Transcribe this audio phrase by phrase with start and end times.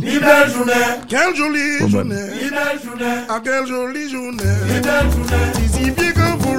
[0.00, 0.72] belle journée.
[1.08, 1.88] Quelle jolie bah.
[1.88, 2.14] journée.
[2.14, 3.14] belle journée.
[3.28, 4.42] Ah, quelle jolie journée.
[4.82, 5.68] belle journée.
[5.72, 6.50] Si bien que vous.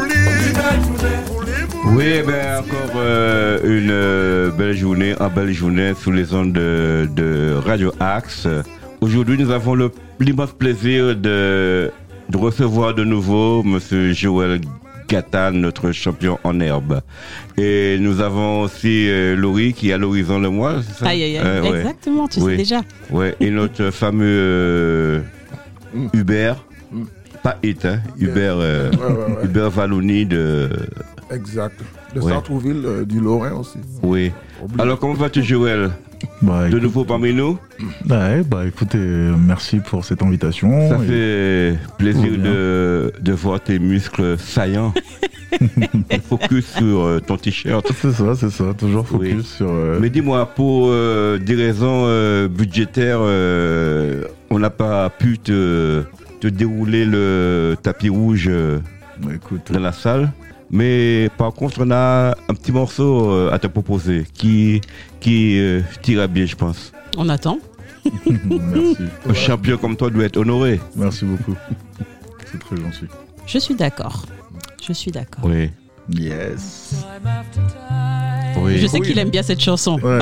[1.93, 7.07] Oui, ben encore euh, une euh, belle journée, une belle journée sous les ondes de,
[7.13, 8.47] de Radio Axe.
[9.01, 11.92] Aujourd'hui, nous avons le- l'immense plaisir de,
[12.29, 14.62] de recevoir de nouveau Monsieur Joël
[15.53, 17.02] Notre champion en herbe.
[17.57, 21.07] Et nous avons aussi euh, Laurie qui est à l'horizon le mois, ça?
[21.07, 21.43] Aïe, aïe, aïe.
[21.45, 21.80] Euh, ouais.
[21.80, 22.52] Exactement, tu Oui.
[22.53, 22.81] sais déjà.
[23.09, 25.20] Ouais, et notre fameux euh,
[26.13, 26.63] Hubert,
[27.43, 29.45] pas Hit, hein, Hubert, euh, Ouais, ouais, ouais.
[29.45, 30.69] Hubert Valloni de...
[31.30, 31.80] Exact.
[32.16, 32.21] De.
[32.21, 33.80] Sartrouville, euh, du Lorrain aussi.
[34.03, 34.31] Oui.
[34.79, 35.91] Alors, comment vas-tu, Joël
[36.41, 37.57] Bah, De écoute- nouveau parmi nous
[38.09, 40.89] ouais, bah écoutez, merci pour cette invitation.
[40.89, 44.93] Ça Et- fait plaisir de, de voir tes muscles saillants.
[46.29, 47.85] Focus sur euh, ton t-shirt.
[48.02, 49.43] C'est ça, c'est ça, toujours focus Oui.
[49.43, 49.69] sur.
[49.69, 52.07] euh, Mais dis-moi, pour euh, des raisons
[52.47, 56.03] budgétaires, on n'a pas pu te,
[56.39, 58.49] te dérouler le tapis rouge
[59.21, 60.31] bah, écoute, dans la salle.
[60.72, 64.80] Mais par contre, on a un petit morceau euh, à te proposer qui,
[65.19, 66.91] qui euh, tira bien, je pense.
[67.17, 67.59] On attend.
[68.25, 68.97] merci,
[69.30, 70.80] Un champion comme toi doit être honoré.
[70.95, 71.55] merci beaucoup.
[72.49, 73.05] C'est très gentil.
[73.45, 74.25] Je suis d'accord.
[74.81, 75.44] Je suis d'accord.
[75.45, 75.69] Oui.
[76.09, 76.95] Yes.
[78.57, 78.77] oui.
[78.80, 79.07] Je sais Oui.
[79.07, 79.99] qu'il aime bien cette chanson.
[80.02, 80.19] Ouais.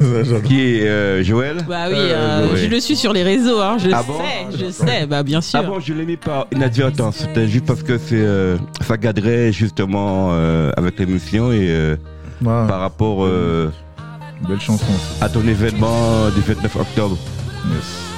[0.00, 0.42] J'adore.
[0.44, 1.56] Qui est euh, Joël?
[1.68, 2.60] Bah oui, Euh, euh, oui.
[2.62, 5.40] je le suis sur les réseaux, hein, je Ah sais, bon je sais, bah bien
[5.40, 5.60] sûr.
[5.60, 7.16] Ah bon, je l'ai mis par inadvertance.
[7.18, 8.56] C'était juste parce que c'est, euh,
[8.86, 11.96] ça cadrait justement euh, avec l'émission et euh,
[12.42, 13.70] Ouais, par rapport euh,
[14.48, 14.86] Belle chanson
[15.20, 17.18] à ton événement du 29 octobre.
[17.70, 18.09] Yes.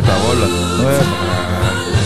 [0.00, 0.38] Les paroles.
[0.80, 1.04] Ouais,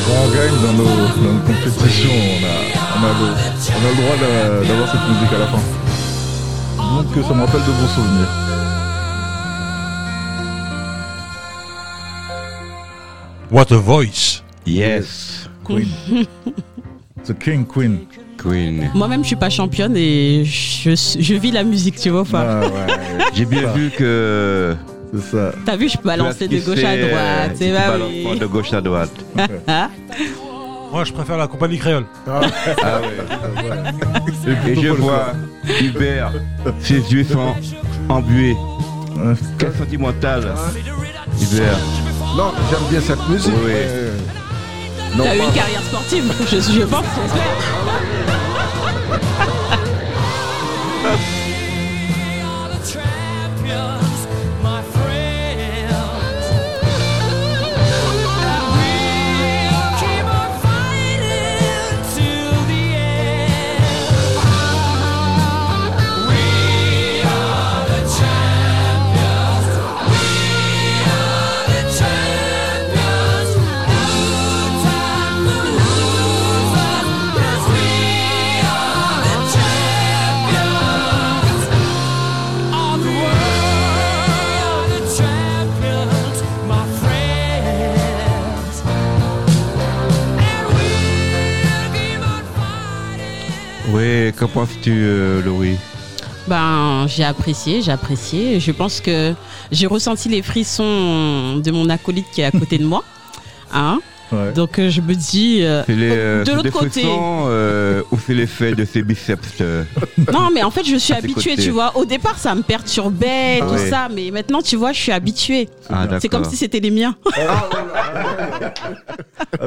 [0.06, 2.56] quand on gagne dans nos, dans nos compétitions, on a,
[2.96, 3.26] on, a le,
[3.70, 5.60] on a le droit d'a- d'avoir cette musique à la fin.
[6.96, 8.28] Donc que ça me rappelle de bons souvenirs.
[13.50, 15.88] What a voice Yes, Queen.
[17.24, 18.06] The King Queen.
[18.38, 18.90] Queen.
[18.94, 22.24] Moi-même, je suis pas championne et je, je vis la musique, tu vois.
[22.34, 22.68] Ah ouais,
[23.34, 24.74] J'ai bien vu que
[25.14, 25.52] c'est ça.
[25.64, 27.12] T'as vu, je peux balancer de gauche à droite.
[27.14, 28.38] euh, C'est tu bah oui.
[28.38, 29.10] de gauche à droite.
[29.66, 29.88] Ah,
[30.92, 32.04] Moi, je préfère la compagnie créole.
[32.26, 32.48] Ah ouais.
[34.72, 35.32] Et je vois
[35.80, 36.32] Hubert,
[36.80, 37.54] ses yeux sont
[38.08, 38.56] embués.
[39.58, 40.52] Quel sentimental,
[41.40, 41.78] Hubert.
[42.36, 43.52] Non, j'aime bien cette musique.
[43.64, 43.72] Oui.
[43.72, 47.56] mais- Non, T'as eu une carrière sportive, je, je pense, j'espère.
[94.64, 95.42] penses-tu, euh,
[96.48, 98.60] Ben, j'ai apprécié, j'ai apprécié.
[98.60, 99.34] Je pense que
[99.70, 103.04] j'ai ressenti les frissons de mon acolyte qui est à côté de moi.
[103.72, 104.00] Hein
[104.34, 104.52] Ouais.
[104.52, 105.60] Donc, euh, je me dis.
[105.62, 107.02] euh, les, euh, de l'autre côté.
[107.06, 109.84] euh, ou c'est l'effet de ses biceps euh,
[110.32, 111.96] Non, mais en fait, je suis habituée, tu vois.
[111.96, 113.90] Au départ, ça me perturbait, Ah tout ouais.
[113.90, 114.08] ça.
[114.12, 115.68] Mais maintenant, tu vois, je suis habituée.
[115.90, 117.14] Ah, C'est comme si c'était les miens.
[117.36, 117.68] Ah,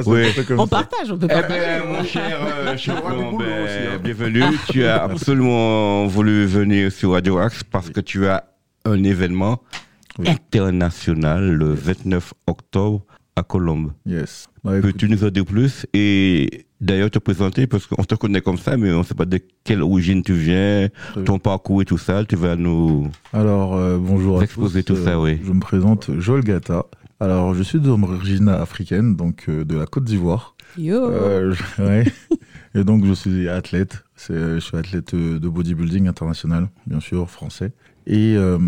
[0.02, 0.22] c'est Oui.
[0.56, 0.70] On ça.
[0.70, 1.42] partage, on peut Eh pas.
[1.42, 4.00] ben, mon cher euh, ben, aussi, hein.
[4.02, 4.42] bienvenue.
[4.70, 8.44] Tu as absolument voulu venir sur Radio Axe parce que tu as
[8.84, 9.62] un événement
[10.18, 10.28] Oui.
[10.28, 13.02] international le 29 octobre
[13.38, 13.92] à Colombe.
[14.06, 14.46] Yes.
[14.64, 18.58] Bah, Peux-tu nous en dire plus et d'ailleurs te présenter parce qu'on te connaît comme
[18.58, 20.88] ça, mais on ne sait pas de quelle origine tu viens,
[21.24, 22.24] ton parcours et tout ça.
[22.24, 24.94] Tu vas nous Alors, euh, bonjour à exposer tous.
[24.94, 25.38] tout ça, oui.
[25.44, 26.84] Je me présente Joël Gata.
[27.20, 30.54] Alors, je suis d'origine africaine, donc euh, de la Côte d'Ivoire.
[30.76, 30.96] Yo.
[31.10, 32.04] Euh, je- ouais.
[32.74, 34.04] Et donc, je suis athlète.
[34.14, 37.72] C'est- Je suis athlète euh, de bodybuilding international, bien sûr, français.
[38.10, 38.58] Et euh,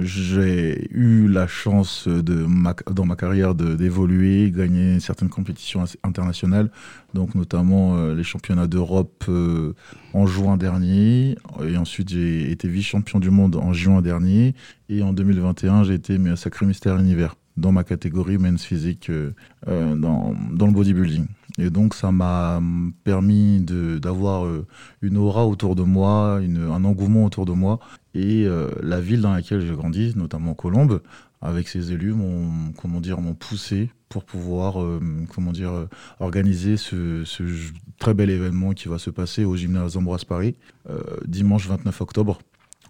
[0.00, 2.46] j'ai eu la chance de
[2.92, 6.72] dans ma carrière d'évoluer, gagner certaines compétitions internationales,
[7.14, 9.72] donc notamment euh, les championnats d'Europe euh,
[10.14, 11.36] en juin dernier.
[11.64, 14.56] Et ensuite, j'ai été vice-champion du monde en juin dernier.
[14.88, 19.10] Et en 2021, j'ai été sacré mystère univers dans ma catégorie men's physique
[19.66, 21.26] dans, dans le bodybuilding.
[21.58, 22.60] Et donc, ça m'a
[23.02, 24.46] permis d'avoir
[25.00, 27.80] une aura autour de moi, un engouement autour de moi.
[28.16, 31.02] Et euh, la ville dans laquelle j'ai grandi, notamment Colombes,
[31.42, 35.00] avec ses élus, m'ont poussé pour pouvoir euh,
[35.34, 37.24] comment dire, euh, organiser ce,
[37.98, 40.54] très bel événement qui va se passer au gymnase Ambroise Paris
[41.26, 42.38] dimanche 29 octobre.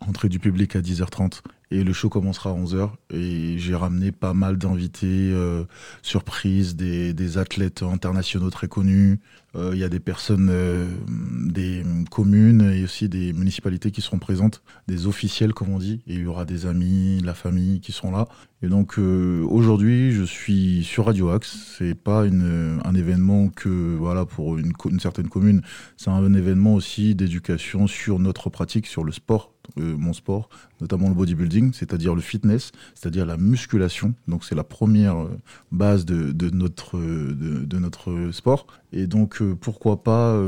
[0.01, 1.41] Entrée du public à 10h30
[1.71, 5.65] et le show commencera à 11h et j'ai ramené pas mal d'invités euh,
[6.01, 9.19] surprises, des, des athlètes internationaux très connus.
[9.57, 14.19] Euh, Il y a des personnes euh, des communes et aussi des municipalités qui seront
[14.19, 16.03] présentes, des officiels comme on dit.
[16.07, 18.29] Et il y aura des amis, la famille qui sont là.
[18.63, 21.75] Et donc aujourd'hui, je suis sur Radio Axe.
[21.77, 25.63] C'est pas une, un événement que voilà pour une, certaine commune.
[25.97, 30.49] C'est un événement aussi d'éducation sur notre pratique, sur le sport, mon sport,
[30.81, 34.15] notamment le bodybuilding, c'est-à-dire le fitness, c'est-à-dire la musculation.
[34.29, 35.39] Donc c'est la première euh,
[35.73, 38.67] base de, de notre, euh, de, de notre sport.
[38.93, 40.41] Et donc euh, pourquoi pas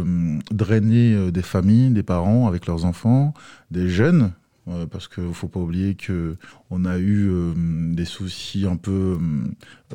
[0.51, 3.35] drainer des familles, des parents avec leurs enfants,
[3.71, 4.33] des jeunes.
[4.69, 6.37] Euh, parce qu'il ne faut pas oublier que
[6.71, 7.53] on a eu euh,
[7.95, 9.17] des soucis un peu,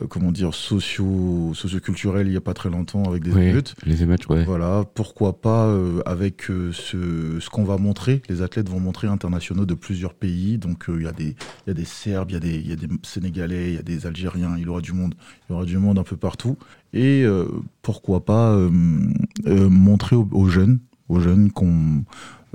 [0.01, 3.75] euh, comment dire, sociaux, socioculturels il n'y a pas très longtemps avec des Oui, émeutes.
[3.85, 4.43] les émeutes, ouais.
[4.45, 5.73] Voilà, pourquoi pas
[6.05, 8.21] avec ce, ce qu'on va montrer.
[8.29, 10.57] Les athlètes vont montrer internationaux de plusieurs pays.
[10.57, 11.35] Donc il y, a des-
[11.67, 13.79] y a des Serbes, il y, a des- il y a des Sénégalais, il y
[13.79, 15.15] a des Algériens, il y aura du monde.
[15.49, 16.57] Il y aura du monde un peu partout.
[16.93, 17.25] Et
[17.81, 18.55] pourquoi pas
[19.45, 20.79] montrer aux, aux jeunes,
[21.09, 22.03] aux jeunes qu'on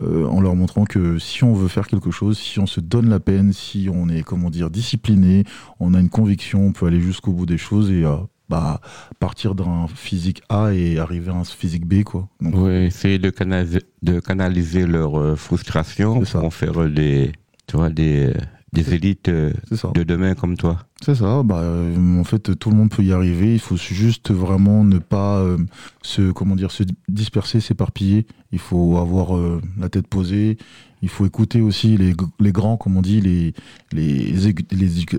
[0.02, 3.08] euh, en leur montrant que si on veut faire quelque chose, si on se donne
[3.08, 5.44] la peine, si on est comment dire discipliné,
[5.80, 8.16] on a une conviction, on peut aller jusqu'au bout des choses et euh,
[8.48, 8.80] bah,
[9.18, 12.28] partir d'un physique A et arriver à un physique B quoi.
[12.40, 17.32] Donc, Oui, essayer de canaliser, de canaliser leur euh, frustration pour en faire des,
[17.66, 18.32] tu vois, des,
[18.72, 19.52] des élites euh,
[19.94, 20.84] de demain comme toi.
[21.02, 23.54] C'est ça, bah, euh, en fait, tout le monde peut y arriver.
[23.54, 25.56] Il faut juste vraiment ne pas euh,
[26.02, 28.26] se, comment dire, se disperser, s'éparpiller.
[28.52, 30.58] Il faut avoir euh, la tête posée.
[31.00, 33.54] Il faut écouter aussi les, les grands, comme on dit, les,
[33.92, 34.34] les,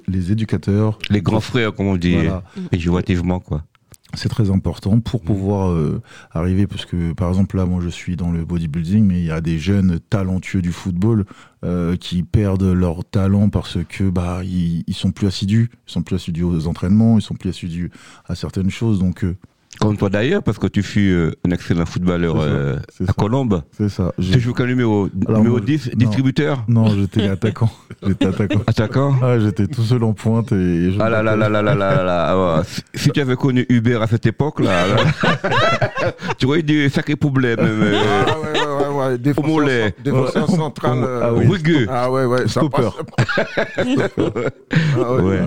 [0.07, 0.99] les éducateurs.
[1.09, 2.43] Les grands frères, comme on dit, Voilà.
[2.69, 3.63] péjorativement, quoi.
[4.15, 6.01] C'est très important pour pouvoir euh,
[6.31, 9.31] arriver, parce que par exemple là, moi je suis dans le bodybuilding, mais il y
[9.31, 11.25] a des jeunes talentueux du football
[11.63, 16.01] euh, qui perdent leur talent parce que bah ils, ils sont plus assidus, ils sont
[16.01, 17.91] plus assidus aux entraînements, ils sont plus assidus
[18.25, 19.37] à certaines choses, donc euh,
[19.79, 23.13] comme toi d'ailleurs, parce que tu fus euh, un excellent footballeur à.
[23.13, 23.63] Colombe.
[23.71, 24.03] C'est ça.
[24.03, 26.65] Euh, tu joues qu'un numéro, numéro 10, distributeur?
[26.67, 27.69] Non, j'étais attaquant.
[28.05, 28.61] J'étais attaquant.
[28.67, 29.15] Attaquant?
[29.21, 30.51] Ah, J'étais tout seul en pointe.
[30.51, 33.65] Et, je ah là là là là là là là ah, Si tu avais connu
[33.69, 34.85] Hubert à cette époque, là,
[36.37, 37.59] tu aurais eu des sacrés problèmes.
[37.59, 37.97] Mais...
[38.27, 39.05] Ah ouais, ouais, ouais.
[39.07, 39.95] ouais.
[40.03, 41.07] Défenseur, central.
[41.21, 41.47] Ah, oui.
[41.47, 41.87] Rugueux.
[41.89, 42.89] Ah ouais, ouais, ça Stopper.
[43.15, 44.11] passe.
[44.97, 45.41] ah ouais.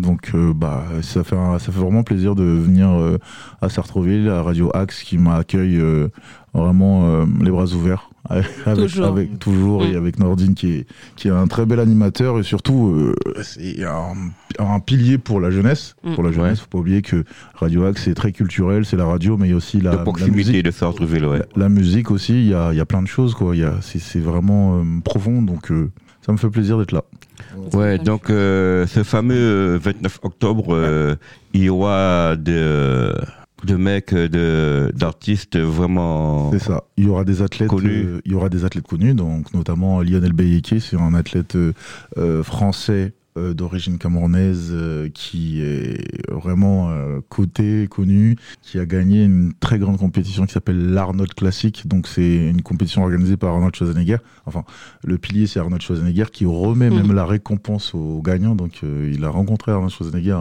[0.00, 3.18] Donc, euh, bah, ça fait, un- ça fait vraiment plaisir de venir euh,
[3.60, 6.08] à Sartreville, à Radio Axe, qui m'accueille euh,
[6.52, 8.10] vraiment euh, les bras ouverts.
[8.30, 9.04] Avec, Toujours.
[9.04, 9.96] avec- toujours et Mm.
[9.98, 14.14] avec Nordine qui est, qui est un très bel animateur et surtout euh, c'est un,
[14.58, 15.94] un pilier pour la jeunesse.
[16.04, 16.14] Mm.
[16.14, 17.24] Pour la jeunesse, faut pas oublier que
[17.54, 19.96] Radio Axe c'est très culturel, c'est la radio, mais il y a aussi la, de
[19.96, 20.64] la proximité musique.
[20.64, 21.40] de Sartreville, ouais.
[21.54, 23.54] La, la musique aussi, il y a, il y a plein de choses quoi.
[23.54, 25.90] Il y a- C'est c'est vraiment euh, profond, donc euh,
[26.24, 27.04] ça me fait plaisir d'être là.
[27.72, 29.34] Ouais, donc euh, ce fameux
[29.74, 31.16] euh, 29 octobre, euh,
[31.52, 33.14] il y aura de,
[33.64, 36.50] de mecs, euh, de d'artistes vraiment.
[36.52, 36.84] C'est ça.
[36.96, 38.04] Il y aura des athlètes Connus.
[38.06, 41.72] euh, il y aura des athlètes connus, donc notamment Lionel Bayeke, c'est un athlète euh,
[42.18, 49.24] euh, français euh, d'origine camerounaise euh, qui est vraiment euh, coté, connu, qui a gagné
[49.24, 51.86] une très grande compétition qui s'appelle l'Arnold Classic.
[51.88, 54.18] Donc c'est une compétition organisée par Arnold Schwarzenegger.
[54.46, 54.62] Enfin,
[55.04, 56.96] le pilier c'est Arnold Schwarzenegger qui remet Mhm.
[56.96, 58.54] même la récompense aux gagnants.
[58.54, 60.38] Donc euh, il a rencontré Arnold Schwarzenegger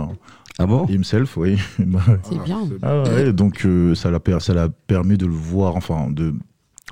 [0.60, 0.86] Ah bon?
[0.86, 1.58] himself, oui.
[2.24, 2.60] C'est bien.
[2.84, 6.36] ah ouais, donc euh, ça l'a per- ça l'a permis de le voir, enfin de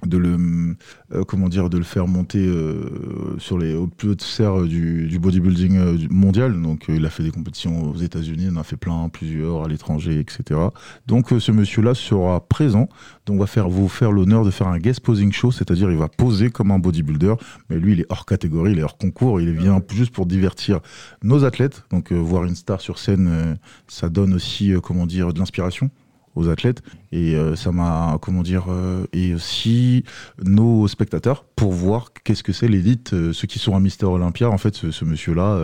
[0.05, 0.75] de le
[1.13, 5.07] euh, comment dire de le faire monter euh, sur les aux plus hautes sphères du,
[5.07, 6.61] du bodybuilding euh, mondial.
[6.61, 9.65] Donc euh, il a fait des compétitions aux États-Unis il en a fait plein plusieurs
[9.65, 10.59] à l'étranger etc
[11.07, 12.87] donc euh, ce monsieur là sera présent.
[13.25, 15.97] Donc on va faire vous faire l'honneur de faire un guest posing show c'est-à-dire il
[15.97, 17.35] va poser comme un bodybuilder.
[17.69, 19.41] Mais lui il est hors catégorie il est hors concours.
[19.41, 20.79] Il vient juste pour divertir
[21.23, 21.83] nos athlètes.
[21.91, 23.55] Donc euh, voir une star sur scène euh,
[23.87, 25.89] ça donne aussi euh, comment dire de l'inspiration
[26.35, 30.03] aux athlètes et euh, ça m'a comment dire euh, et aussi
[30.43, 34.49] nos spectateurs pour voir qu'est-ce que c'est l'élite euh, ceux qui sont à Mister Olympia
[34.49, 35.61] en fait ce, ce monsieur là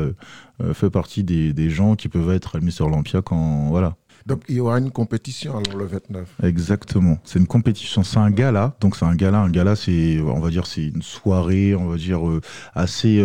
[0.73, 3.95] fait partie des, des gens qui peuvent être à Mister Olympia quand voilà
[4.25, 6.37] Donc il y aura une compétition alors le 29.
[6.43, 7.19] Exactement.
[7.23, 8.75] C'est une compétition, c'est un gala.
[8.81, 9.39] Donc c'est un gala.
[9.39, 12.21] Un gala, c'est, on va dire, c'est une soirée, on va dire
[12.73, 13.23] assez,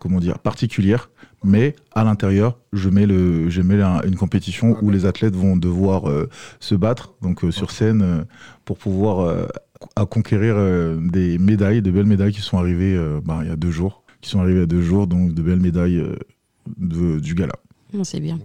[0.00, 1.10] comment dire, particulière.
[1.46, 5.56] Mais à l'intérieur, je mets le, je mets un- une compétition où les athlètes vont
[5.56, 6.28] devoir euh,
[6.60, 8.24] se battre, donc euh, sur scène, euh,
[8.64, 9.46] pour pouvoir euh,
[9.94, 13.52] à conquérir euh, des médailles, de belles médailles qui sont arrivées euh, ben, il y
[13.52, 16.16] a deux jours, qui sont arrivées a deux jours, donc de belles médailles euh,
[16.78, 17.54] de- du gala.
[18.02, 18.38] C'est bien.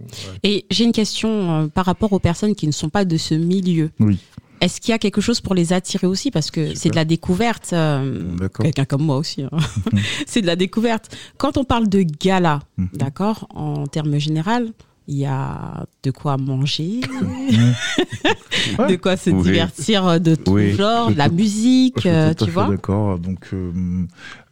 [0.44, 3.34] Et j'ai une question euh, par rapport aux personnes qui ne sont pas de ce
[3.34, 3.90] milieu.
[4.00, 4.18] Oui.
[4.62, 7.04] Est-ce qu'il y a quelque chose pour les attirer aussi Parce que c'est de la
[7.04, 7.70] découverte.
[7.72, 8.62] euh, D'accord.
[8.64, 9.42] Quelqu'un comme moi aussi.
[9.42, 9.50] hein.
[10.26, 11.14] c'est de la découverte.
[11.36, 12.88] Quand on parle de gala, Mhm.
[12.94, 14.70] d'accord, en termes généraux,
[15.08, 17.00] il y a de quoi manger,
[18.88, 19.42] de quoi se Oui.
[19.42, 20.72] divertir de tout Oui.
[20.74, 22.68] genre, de la musique, Je suis euh, tout tu vois.
[22.68, 23.18] D'accord.
[23.18, 23.72] Donc, euh,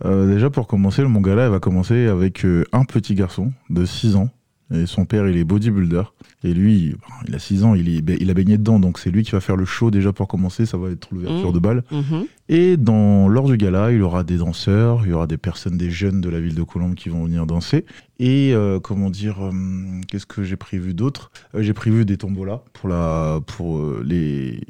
[0.04, 3.52] euh, déjà pour commencer, le mon gala, il va commencer avec euh, un petit garçon
[3.70, 4.28] de 6 ans.
[4.72, 6.02] Et son père, il est bodybuilder.
[6.44, 6.94] Et lui,
[7.28, 8.78] il a 6 ans, il, est, il a baigné dedans.
[8.78, 10.64] Donc, c'est lui qui va faire le show déjà pour commencer.
[10.64, 11.52] Ça va être l'ouverture Mhm.
[11.54, 11.84] de bal.
[11.90, 12.24] Mhm.
[12.48, 15.76] Et dans, lors du gala, il y aura des danseurs, il y aura des personnes,
[15.76, 17.84] des jeunes de la ville de Colombe qui vont venir danser.
[18.20, 19.50] Et euh, comment dire, euh,
[20.08, 21.30] qu'est-ce que j'ai prévu d'autre?
[21.54, 24.60] Euh, J'ai prévu des tombolas pour, la, pour les,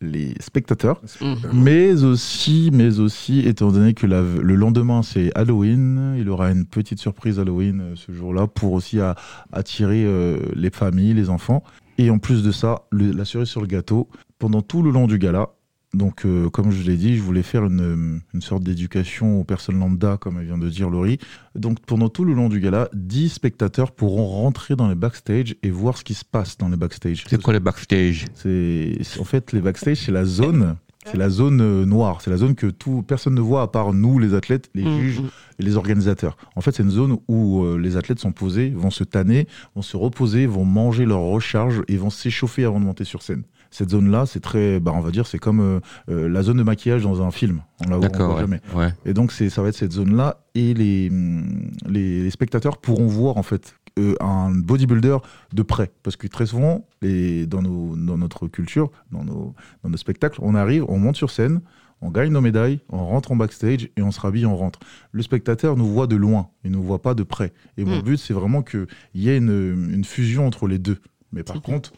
[0.00, 1.00] les spectateurs.
[1.20, 1.36] Mhm.
[1.52, 6.64] Mais aussi, mais aussi, étant donné que la- le lendemain c'est Halloween, il aura une
[6.64, 9.14] petite surprise Halloween euh, ce jour-là pour aussi à-
[9.52, 11.62] attirer euh, les familles, les enfants.
[11.98, 15.06] Et en plus de ça, le- la cerise sur le gâteau, pendant tout le long
[15.06, 15.50] du gala,
[15.92, 19.78] donc euh, comme je l'ai dit, je voulais faire une, une sorte d'éducation aux personnes
[19.78, 21.18] lambda, comme elle vient de dire Laurie.
[21.56, 25.70] Donc pendant tout le long du gala, 10 spectateurs pourront rentrer dans les backstage et
[25.70, 27.24] voir ce qui se passe dans les backstage.
[27.28, 28.26] C'est quoi les backstage?
[28.34, 32.36] C'est en fait les backstage, c'est la zone, c'est la zone euh, noire, c'est la
[32.36, 35.00] zone que tout personne ne voit à part nous les athlètes, les Mhm.
[35.00, 35.22] juges
[35.58, 36.36] et les organisateurs.
[36.54, 39.82] En fait, c'est une zone où euh, les athlètes sont posés, vont se tanner, vont
[39.82, 43.42] se reposer, vont manger leur recharge et vont s'échauffer avant de monter sur scène.
[43.70, 46.62] Cette zone-là, c'est très, bah, on va dire, c'est comme euh, euh, la zone de
[46.64, 47.62] maquillage dans un film.
[47.86, 48.40] On la voit, ouais.
[48.40, 48.60] jamais.
[48.74, 48.92] ouais.
[49.04, 50.40] Et donc, c'est, ça va être cette zone-là.
[50.54, 55.18] Et les, hum, les, les spectateurs pourront voir, en fait, euh, un bodybuilder
[55.52, 55.92] de près.
[56.02, 60.40] Parce que très souvent, les, dans, nos, dans notre culture, dans nos, dans nos spectacles,
[60.42, 61.60] on arrive, on monte sur scène,
[62.02, 64.80] on gagne nos médailles, on rentre en backstage et on se rhabille, on rentre.
[65.12, 67.52] Le spectateur nous voit de loin, il ne nous voit pas de près.
[67.76, 68.02] Et mon Mm.
[68.02, 70.98] but, c'est vraiment qu'il y ait une, une fusion entre les deux.
[71.32, 71.92] Mais par contre,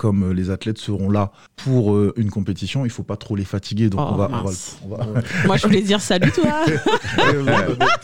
[0.00, 1.30] comme euh, les athlètes seront là
[1.62, 3.90] pour euh, une compétition, il faut pas trop les fatiguer.
[3.90, 4.78] Donc Oh, on va, on va, mince.
[4.82, 5.06] on va-
[5.44, 6.64] Moi, je voulais dire salut, toi.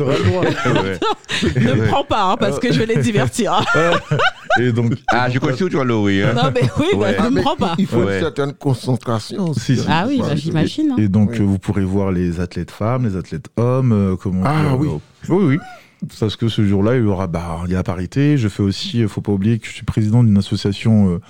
[1.56, 3.52] Ne me prends pas, hein, parce que je vais les divertir.
[3.54, 3.92] hein.
[4.60, 6.22] Et donc, Ah, je continue, tu vois, Laurie.
[6.22, 6.32] Hein?
[6.34, 7.12] non, mais oui, bah, Ouais.
[7.12, 7.74] ne Ah, me mais prends pas.
[7.78, 8.14] Il faut Ouais.
[8.16, 9.60] une certaine concentration aussi.
[9.60, 9.86] Si, si.
[9.88, 10.92] Ah oui, bah, j'imagine.
[10.92, 10.96] hein.
[10.98, 11.38] Et donc, Oui.
[11.40, 14.42] vous pourrez voir les athlètes femmes, les athlètes hommes, euh, comment.
[14.44, 14.88] Ah euh, oui.
[15.28, 15.58] Oui, oui.
[16.20, 18.36] Parce que ce jour-là, il y aura, bah, il y a la parité.
[18.38, 21.20] Je fais aussi, euh, faut pas oublier que je suis président d'une association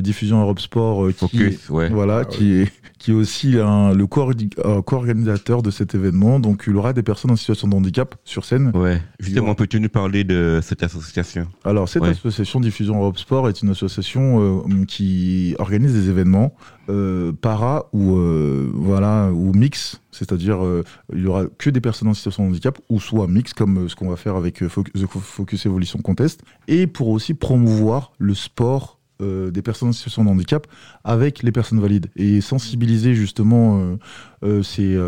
[0.00, 1.88] Diffusion Europe Sport euh, qui, Focus, ouais.
[1.90, 6.40] voilà, Ah qui est qui est aussi un- le euh, co-organisateur de cet événement.
[6.40, 8.72] Donc, il y aura des personnes en situation de handicap sur scène.
[8.74, 8.98] Ouais.
[9.20, 11.46] Justement, peux-tu nous parler de cette association?
[11.64, 12.08] Alors, cette Ouais.
[12.10, 16.54] association Diffusion Europe Sport est une association euh, qui organise des événements
[16.88, 20.82] euh, para ou euh, voilà ou mix, c'est-à-dire euh,
[21.14, 23.88] il y aura que des personnes en situation de handicap ou soit mix comme euh,
[23.88, 28.34] ce qu'on va faire avec euh, The Focus Evolution Contest et pour aussi promouvoir le
[28.34, 30.66] sport euh, des personnes en situation de handicap
[31.02, 33.96] avec les personnes valides et sensibiliser justement euh,
[34.44, 34.98] euh, ces,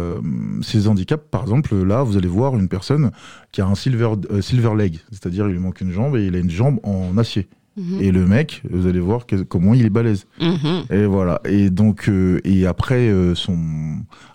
[0.63, 1.23] ces handicaps.
[1.31, 3.11] Par exemple, là, vous allez voir une personne
[3.53, 6.39] qui a un silver, silver leg, c'est-à-dire il lui manque une jambe et il a
[6.39, 7.47] une jambe en acier.
[7.77, 7.99] Mhm.
[8.01, 10.27] Et le mec, vous allez voir que- comment il est balèze.
[10.41, 10.85] Mhm.
[10.91, 11.41] Et voilà.
[11.45, 12.11] Et donc,
[12.45, 13.59] et après son,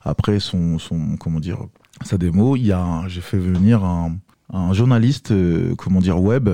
[0.03, 1.57] après son, son, comment dire,
[2.05, 4.15] sa démo, il y a, j'ai fait venir un,
[4.53, 6.49] un journaliste, euh, comment dire, web,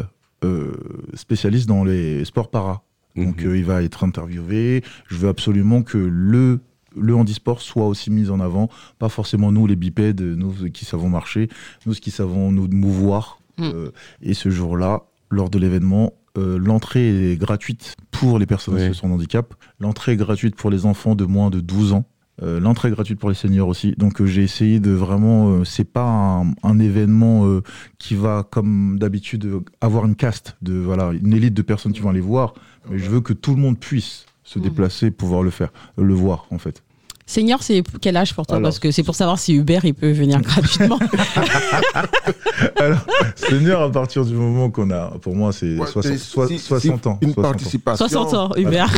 [0.46, 0.72] euh,
[1.14, 2.84] spécialiste dans les sports para.
[3.18, 3.50] Donc, Mhm.
[3.50, 4.84] euh, il va être interviewé.
[5.08, 6.60] Je veux absolument que le
[7.00, 11.10] le handisport soit aussi mis en avant, pas forcément nous les bipèdes, nous qui savons
[11.10, 11.48] marcher,
[11.86, 13.40] nous qui savons nous mouvoir.
[13.60, 13.64] Mm.
[13.66, 13.92] Euh,
[14.24, 18.90] et ce jour-là, lors de l'événement, euh, l'entrée est gratuite pour les personnes Oui.
[18.90, 22.06] de handicap, l'entrée est gratuite pour les enfants de moins de 12 ans.
[22.44, 23.96] Euh, l'entrée gratuite pour les seniors aussi.
[23.98, 27.62] Donc euh, j'ai essayé de vraiment, euh, c'est pas un, un événement euh,
[27.98, 29.50] qui va comme d'habitude
[29.82, 32.54] avoir une caste de voilà une élite de personnes qui vont aller voir,
[32.90, 34.66] mais je veux que tout le monde puisse se Mhm.
[34.66, 36.84] déplacer, pouvoir le faire, le voir en fait.
[37.30, 38.56] Senior, c'est quel âge pour toi?
[38.56, 38.68] Alors.
[38.70, 40.98] Parce que c'est pour savoir si Uber il peut venir gratuitement.
[42.78, 43.00] Alors,
[43.36, 46.58] senior, à partir du moment qu'on a, pour moi, c'est Ouais, 60, c'est- soi- si-
[46.60, 47.20] 60 si ans.
[47.22, 47.42] Une 60 ans.
[47.52, 48.08] participation.
[48.08, 48.86] 60 ans, Uber.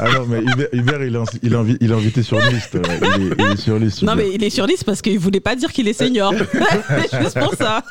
[0.00, 2.40] Ah non, mais Hubert, Hubert, il, est, en- il, est invi- il est invité sur
[2.40, 2.74] liste.
[2.74, 2.82] euh,
[3.18, 4.02] Il est, il est sur liste.
[4.02, 6.32] Non, mais il est sur liste parce qu'il voulait pas dire qu'il est senior.
[7.08, 7.84] C'est juste pour ça.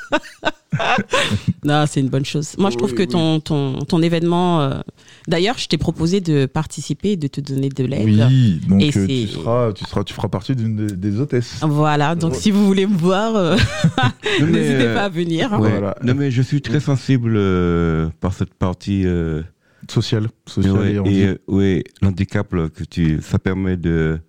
[1.63, 2.49] non, c'est une bonne chose.
[2.57, 3.07] Moi, je trouve Oui, que oui.
[3.07, 4.59] ton, ton, ton événement.
[4.61, 4.79] euh,
[5.27, 8.05] D'ailleurs, je t'ai proposé de participer et de te donner de l'aide.
[8.05, 11.59] Oui, donc Et euh, tu, seras, tu, seras, tu feras partie d'une des, des hôtesses.
[11.63, 13.57] Voilà, donc si vous voulez me voir, euh,
[14.39, 15.51] n'hésitez euh, pas à venir.
[15.53, 15.69] ouais.
[15.71, 15.95] Voilà.
[16.03, 19.03] Non, mais je suis très sensible euh, par cette partie.
[19.05, 19.41] euh,
[19.89, 20.27] Sociale.
[20.57, 24.19] Ouais, et, euh, ouais, l'handicap, là, que tu, ça permet de,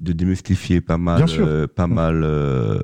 [0.00, 2.78] de démystifier pas mal, euh, pas mal, euh,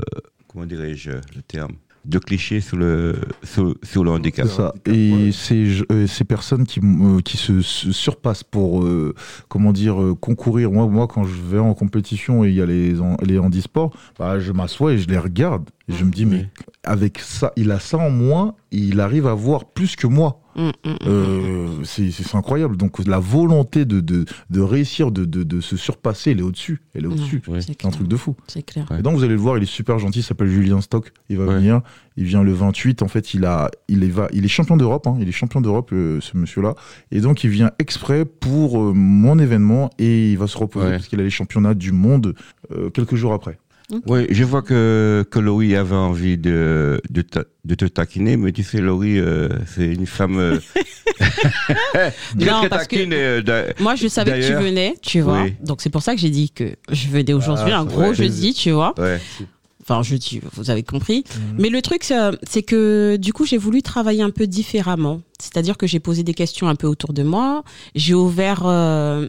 [0.46, 1.72] comment dirais-je le terme,
[2.08, 4.46] de clichés sur le, sur, sur le handicap.
[4.48, 4.68] C'est ça.
[4.70, 5.32] handicap, Et ouais.
[5.32, 9.14] ces, euh, ces personnes qui, m- euh, qui se, se surpassent pour, euh,
[9.48, 10.72] comment dire, euh, concourir.
[10.72, 13.92] Moi, moi, quand je vais en compétition et il y a les, en- les handisports,
[14.18, 15.68] bah, je m'assois et je les regarde.
[15.88, 16.48] Et je me dis, mais
[16.84, 20.40] avec ça, il a ça en moins, et il arrive à voir plus que moi.
[20.56, 20.96] Mm, mm, mm.
[21.06, 22.76] Euh, c'est incroyable.
[22.76, 26.80] Donc la volonté de, de, de réussir, de, de, de se surpasser, elle est au-dessus.
[26.94, 27.42] Elle est au-dessus.
[27.46, 27.60] Ouais.
[27.60, 28.34] C'est un truc de fou.
[28.48, 28.86] C'est clair.
[28.90, 28.98] Ouais.
[28.98, 31.38] Et donc vous allez le voir, il est super gentil, il s'appelle Julien Stock, il
[31.38, 31.54] va Ouais.
[31.56, 31.80] venir,
[32.16, 35.06] il vient le 28, en fait il, a, il, est, va, il est champion d'Europe,
[35.06, 36.74] hein, il est champion d'Europe euh, ce monsieur-là,
[37.12, 40.92] et donc il vient exprès pour euh, mon événement et il va se reposer Ouais.
[40.92, 42.34] parce qu'il a les championnats du monde
[42.72, 43.58] euh, quelques jours après.
[44.06, 48.52] Oui, je vois que, que Laurie avait envie de, de, ta- de te taquiner, mais
[48.52, 50.58] tu sais, Laurie, euh, c'est une femme euh,
[52.36, 53.12] Non, parce que- taquine.
[53.12, 55.42] euh, d'a- Moi, je savais que tu venais, tu vois.
[55.42, 55.54] Oui.
[55.62, 58.12] Donc, c'est pour ça que j'ai dit que je venais aujourd'hui, Ah, un ça gros
[58.14, 58.94] jeudi, tu vois.
[58.98, 59.20] ouais.
[59.82, 61.24] Enfin, jeudi, vous avez compris.
[61.26, 61.56] Mhm.
[61.58, 65.22] Mais le truc, c'est c'est que du coup, j'ai voulu travailler un peu différemment.
[65.40, 67.64] C'est-à-dire que j'ai posé des questions un peu autour de moi.
[67.94, 69.26] J'ai ouvert euh,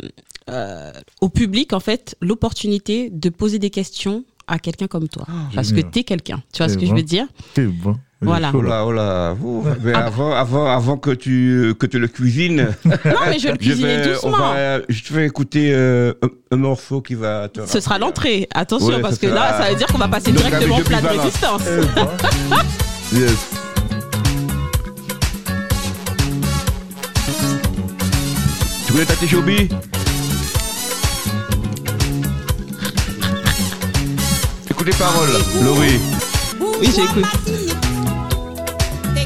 [0.50, 5.26] euh, au public, en fait, l'opportunité de poser des questions à quelqu'un comme toi.
[5.54, 5.92] Parce que génial.
[5.92, 6.42] t'es quelqu'un.
[6.54, 7.26] Tu vois ce que je veux dire
[7.58, 7.62] est
[8.22, 8.52] Voilà.
[8.54, 8.84] Oh là.
[8.86, 9.36] oh là,
[9.84, 12.92] mais avant, avant, avant que tu, que tu le cuisines, Non,
[13.30, 14.32] mais je vais le cuisiner vais, doucement.
[14.32, 17.66] va, je te fais écouter euh, un, un morceau qui va te.
[17.66, 18.48] Ce sera l'entrée.
[18.54, 20.82] Attention, Ouais, parce ce que là, ça veut dire qu'on va passer Donc, directement au
[20.82, 21.62] plat de résistance.
[21.68, 22.08] Eh ben,
[23.22, 23.50] yes.
[28.88, 29.70] Tu connais Tati Chobi
[34.86, 35.30] Les paroles,
[35.62, 36.00] Laurie.
[36.60, 37.26] Oui, j'écoute.
[39.14, 39.26] T'es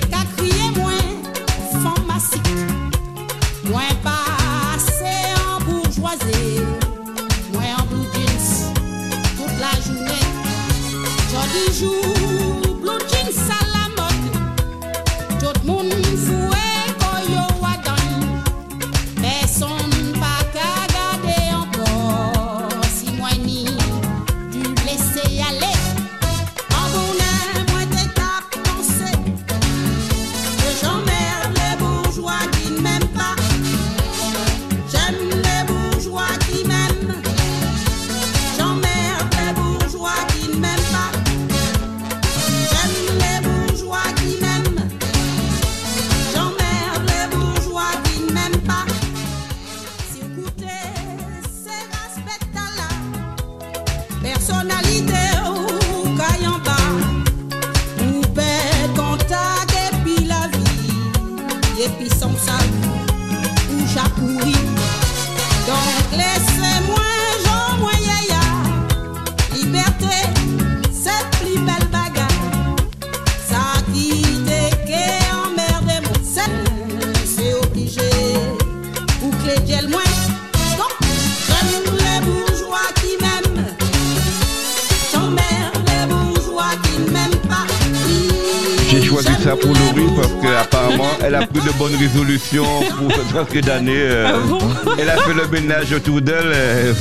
[93.45, 93.93] pour cette rentrée d'année.
[93.95, 94.57] euh, Ah bon
[94.97, 96.35] elle a fait le ménage autour d'elle.
[96.45, 96.93] euh,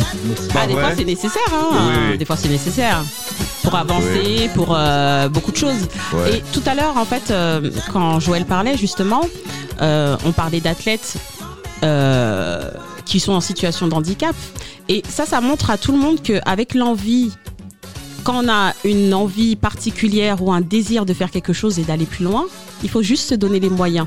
[0.54, 1.42] Ah, des vrai fois, c'est nécessaire.
[1.52, 2.08] Hein.
[2.10, 2.18] Oui.
[2.18, 3.02] Des fois, c'est nécessaire.
[3.62, 5.88] Pour avancer, pour euh, beaucoup de choses.
[6.12, 6.38] Ouais.
[6.38, 7.32] Et tout à l'heure, en fait,
[7.92, 9.22] quand Joël parlait, justement,
[9.80, 11.14] on parlait d'athlètes
[13.04, 14.34] qui sont en situation de handicap.
[14.88, 17.32] Et ça, ça montre à tout le monde qu'avec l'envie,
[18.24, 22.04] quand on a une envie particulière ou un désir de faire quelque chose et d'aller
[22.06, 22.46] plus loin,
[22.82, 24.06] il faut juste se donner les moyens.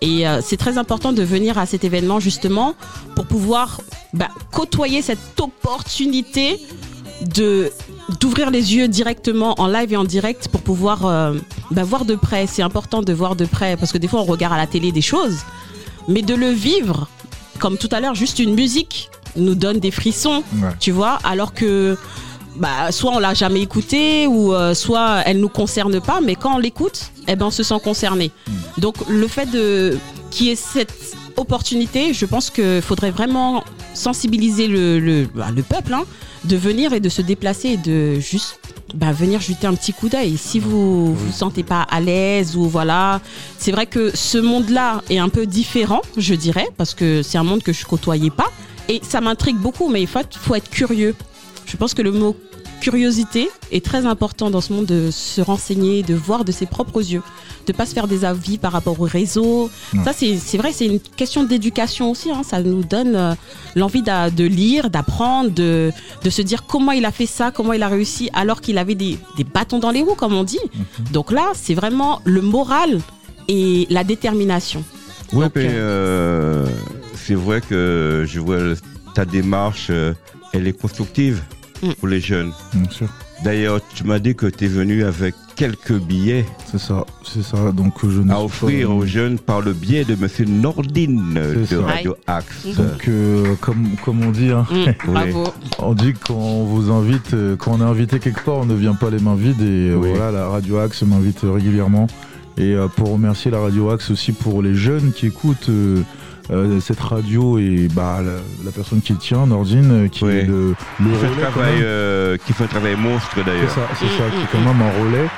[0.00, 2.74] Et euh, c'est très important de venir à cet événement justement
[3.14, 3.80] pour pouvoir
[4.12, 6.60] bah, côtoyer cette opportunité
[7.34, 7.70] de
[8.20, 11.34] d'ouvrir les yeux directement en live et en direct pour pouvoir euh,
[11.70, 12.46] bah, voir de près.
[12.48, 14.90] C'est important de voir de près parce que des fois on regarde à la télé
[14.90, 15.38] des choses,
[16.08, 17.06] mais de le vivre,
[17.60, 20.70] comme tout à l'heure, juste une musique nous donne des frissons, Ouais.
[20.80, 21.96] tu vois, alors que
[22.56, 26.54] bah, soit on l'a jamais écoutée ou euh, soit elle nous concerne pas, mais quand
[26.54, 28.30] on l'écoute, eh ben on se sent concerné.
[28.78, 29.96] Donc le fait de
[30.30, 30.94] qu'il y ait cette
[31.36, 36.04] opportunité, je pense qu'il faudrait vraiment sensibiliser le, le, bah, le peuple hein,
[36.44, 38.58] de venir et de se déplacer et de juste
[38.94, 40.36] bah, venir jeter un petit coup d'œil.
[40.36, 43.20] Si vous vous sentez pas à l'aise ou voilà,
[43.58, 47.44] c'est vrai que ce monde-là est un peu différent, je dirais, parce que c'est un
[47.44, 48.50] monde que je côtoyais pas
[48.88, 49.88] et ça m'intrigue beaucoup.
[49.88, 51.14] Mais il faut être curieux.
[51.72, 52.36] Je pense que le mot
[52.82, 57.00] curiosité est très important dans ce monde de se renseigner, de voir de ses propres
[57.00, 57.22] yeux,
[57.66, 59.70] de pas se faire des avis par rapport au réseau.
[59.94, 60.04] Non.
[60.04, 62.30] Ça, c'est vrai, c'est une question d'éducation aussi.
[62.30, 62.42] hein.
[62.44, 63.34] Ça nous donne euh,
[63.74, 67.82] l'envie de lire, d'apprendre, de, de se dire comment il a fait ça, comment il
[67.82, 70.60] a réussi, alors qu'il avait des, des bâtons dans les roues, comme on dit.
[71.12, 73.00] Donc là, c'est vraiment le moral
[73.48, 74.84] et la détermination.
[75.32, 76.66] Donc, mais, euh, euh,
[77.14, 78.58] c'est vrai que je vois
[79.14, 79.90] ta démarche,
[80.52, 81.42] elle est constructive.
[81.98, 82.52] Pour les jeunes.
[82.74, 83.08] Bien sûr.
[83.44, 87.72] D'ailleurs, tu m'as dit que tu es venu avec quelques billets C'est ça, c'est ça.
[87.72, 91.64] Donc je ne à offrir pas- aux jeunes par le biais de Monsieur Nordine de
[91.66, 91.82] C'est ça.
[91.84, 92.66] Radio Axe.
[92.76, 95.32] Donc euh, comme comme on dit, hein, Mm, Oui.
[95.80, 98.64] On dit que quand on vous invite, euh, quand on est invité quelque part, on
[98.66, 99.60] ne vient pas les mains vides.
[99.60, 100.10] Et euh, Oui.
[100.14, 102.06] voilà, la Radio Axe m'invite régulièrement.
[102.58, 105.70] Et euh, pour remercier la Radio Axe aussi pour les jeunes qui écoutent
[106.50, 108.32] euh, cette radio et bah la,
[108.64, 110.32] la personne qui le tient, Nordine, euh, qui Oui.
[110.32, 113.70] est le, le Qui fait, un travail, euh, qui fait un travail monstre C'est d'ailleurs.
[113.70, 115.28] ça, c'est ça, qui est quand même un relais.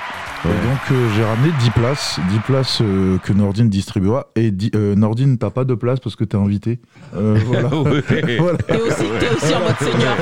[0.44, 4.26] Et donc euh, j'ai ramené 10 places, 10 places euh, que Nordine distribuera.
[4.36, 6.80] Et euh, Nordine, t'as pas de place parce que t'es invité.
[7.16, 7.68] Euh, voilà.
[8.66, 10.16] T'es aussi, t'es aussi en mode senior.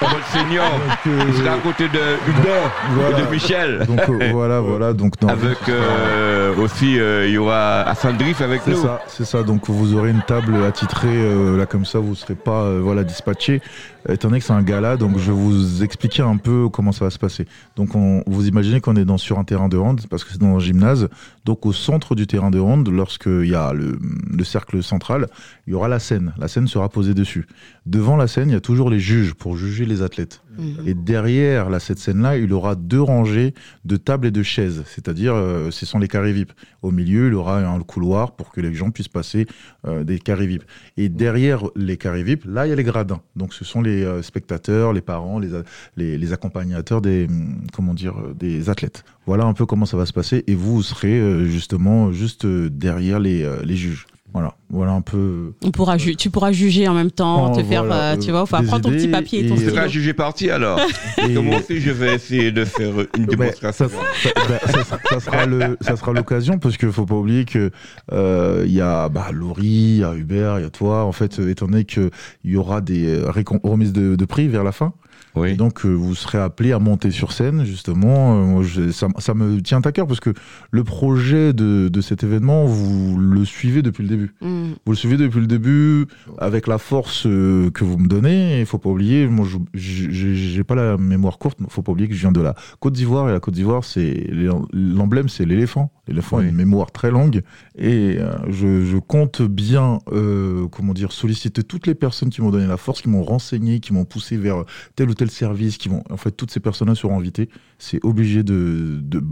[0.00, 0.64] Votre senior,
[1.04, 1.98] Donc, euh, sera à côté de
[2.30, 3.18] Hubert Voilà.
[3.18, 3.86] et de Michel.
[3.86, 4.92] donc euh, voilà, voilà.
[4.92, 8.82] Donc Nordine, Avec euh, aussi, euh, il y aura Hassan Drif avec C'est nous.
[8.82, 9.42] ça, c'est ça.
[9.42, 13.04] Donc vous aurez une table attitrée euh, là comme ça, vous serez pas euh, voilà
[13.04, 13.60] dispatché.
[14.08, 17.04] Étant donné que c'est un gala, donc je vais vous expliquer un peu comment ça
[17.04, 17.46] va se passer.
[17.76, 20.40] Donc on, vous imaginez qu'on est dans sur un terrain de hand parce que c'est
[20.40, 21.08] dans un gymnase.
[21.44, 23.98] Donc au centre du terrain de hand, lorsqu'il y a le,
[24.30, 25.28] le cercle central,
[25.66, 26.34] il y aura la scène.
[26.38, 27.46] La scène sera posée dessus.
[27.86, 30.42] Devant la scène, il y a toujours les juges pour juger les athlètes.
[30.58, 30.86] Mhm.
[30.86, 35.34] Et derrière là, cette scène-là, il aura deux rangées de tables et de chaises, c'est-à-dire
[35.34, 36.52] euh, ce sont les carrés VIP.
[36.82, 39.46] Au milieu, il aura un couloir pour que les gens puissent passer
[39.86, 40.64] euh, des carrés VIP.
[40.96, 43.20] Et derrière les carrés VIP, là, il y a les gradins.
[43.36, 45.50] Donc ce sont les euh, spectateurs, les parents, les,
[45.96, 49.04] les, les accompagnateurs des, hum, comment dire, des athlètes.
[49.26, 50.44] Voilà un peu comment ça va se passer.
[50.46, 54.06] Et vous, vous serez justement juste derrière les, les juges.
[54.34, 55.52] Voilà, voilà un peu.
[55.62, 58.30] On pourra ju- tu pourras juger en même temps, Oh, te faire, voilà, euh, tu
[58.30, 59.88] vois, euh, enfin, prends ton petit papier et ton et- Tu seras stylo.
[59.88, 60.80] jugé parti alors.
[61.28, 64.98] Et- Comment aussi je vais essayer de faire une démonstration ça, ça- bah, ça sera-
[65.10, 67.70] ça sera le- ça sera l'occasion parce qu'il faut pas oublier que
[68.12, 71.04] euh, il y a bah, Laurie, il y a Hubert, il y a toi.
[71.04, 72.10] En fait, euh, étant donné qu'il
[72.44, 74.92] y aura des euh, récom- remises de, de prix vers la fin,
[75.36, 75.56] Oui.
[75.56, 78.36] donc euh, vous serez appelé à monter sur scène justement.
[78.40, 80.30] Euh, moi, je- ça, ça me tient à cœur parce que
[80.70, 84.21] le projet de, de cet événement, vous le suivez depuis le début.
[84.40, 84.72] Mm.
[84.84, 86.06] Vous le suivez depuis le début
[86.38, 88.60] avec la force euh, que vous me donnez.
[88.60, 91.60] Il faut pas oublier, moi, j'ai pas la mémoire courte.
[91.60, 93.84] mais faut pas oublier que je viens de la Côte d'Ivoire et la Côte d'Ivoire,
[93.84, 94.28] c'est
[94.72, 95.92] l'emblème, c'est l'éléphant.
[96.08, 97.42] L'éléphant a une mémoire très longue
[97.76, 102.50] et euh, je, je compte bien, euh, comment dire, solliciter toutes les personnes qui m'ont
[102.50, 104.64] donné la force, qui m'ont renseigné, qui m'ont poussé vers
[104.96, 107.48] tel ou tel service, qui vont, en fait, toutes ces personnes-là seront invitées.
[107.84, 109.24] C'est obligé de, de,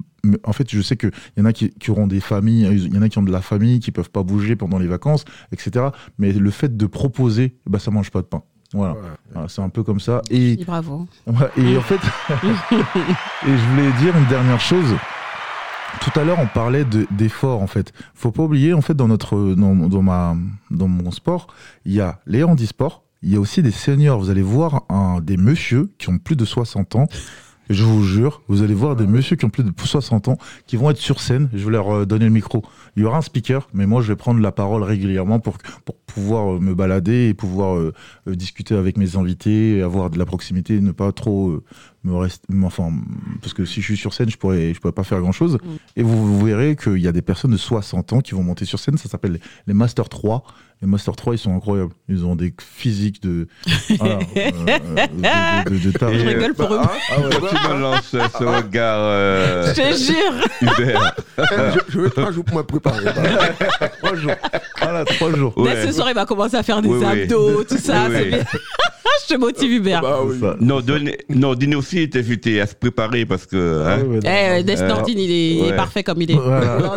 [0.43, 2.93] en fait, je sais que il y en a qui, qui auront des familles, il
[2.93, 5.25] y en a qui ont de la famille, qui peuvent pas bouger pendant les vacances,
[5.53, 5.87] etc.
[6.19, 8.43] Mais le fait de proposer, bah, ça mange pas de pain.
[8.73, 8.97] Voilà,
[9.33, 10.21] Voilà, c'est un peu comme ça.
[10.31, 11.07] Et, bravo.
[11.57, 12.01] et en fait,
[13.47, 14.97] et je voulais dire une dernière chose.
[16.01, 17.93] Tout à l'heure, on parlait de- d'efforts, en fait.
[18.15, 20.37] Faut pas oublier, en fait, dans notre, dans, dans ma,
[20.71, 21.49] dans mon sport,
[21.85, 24.19] il y a les handisports, il y a aussi des seniors.
[24.21, 27.07] Vous allez voir un, des messieurs qui ont plus de 60 ans.
[27.71, 30.77] Je vous jure, vous allez voir des messieurs qui ont plus de 60 ans qui
[30.77, 31.49] vont être sur scène.
[31.55, 32.65] Je vais leur euh, donner le micro.
[32.97, 35.95] Il y aura un speaker, mais moi je vais prendre la parole régulièrement pour, pour
[35.95, 37.95] pouvoir euh, me balader et pouvoir euh,
[38.27, 41.63] discuter avec mes invités, et avoir de la proximité, et ne pas trop
[42.05, 42.65] me.
[42.65, 42.91] Enfin,
[43.43, 45.59] parce que si je suis sur scène, je pourrais, je pourrais pas faire grand chose.
[45.97, 48.65] Et vous, vous verrez qu'il y a des personnes de 60 ans qui vont monter
[48.65, 48.97] sur scène.
[48.99, 50.43] Ça s'appelle les, les Master 3.
[50.83, 51.93] Les Master 3, ils sont incroyables.
[52.09, 53.49] Ils ont des physiques de.
[53.99, 54.51] voilà, euh,
[55.67, 56.19] de, de, de tarés.
[56.21, 56.81] Je rigole pour eux.
[56.83, 60.49] Ah ouais, tu me lances ce regard, euh, Je te jure.
[60.79, 61.15] Hubert.
[61.37, 63.05] je, je vais trois jours pour me préparer.
[64.03, 64.33] trois jours.
[64.81, 65.53] Voilà, trois jours.
[65.59, 65.87] Dès Ouais.
[65.87, 67.23] ce soir, il va commencer à faire des Oui, oui.
[67.25, 68.07] abdos, tout ça.
[68.09, 68.29] Oui, c'est oui.
[68.31, 68.45] bien.
[69.29, 70.01] Je te motive, Hubert.
[70.03, 70.39] Bah oui.
[70.41, 73.85] Ça- Non, donner- non, Dino aussi est invité à se préparer parce que.
[73.87, 75.77] Ah hein, ouais, Eh, ouais, Desnordine, il, est, il est ouais.
[75.77, 76.35] parfait comme il est.
[76.35, 76.95] Voilà.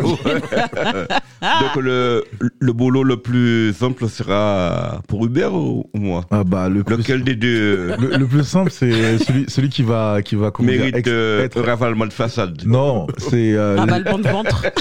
[1.60, 2.24] Donc le,
[2.58, 6.24] le boulot le plus simple sera pour Hubert ou, ou moi?
[6.30, 7.94] Ah bah le plus, Lequel des deux?
[7.98, 11.44] Le, le plus simple c'est celui, celui qui va qui va dire, mérite ex- euh,
[11.44, 14.64] être- un ravalement de façade Non, c'est euh, Ravalement de ventre.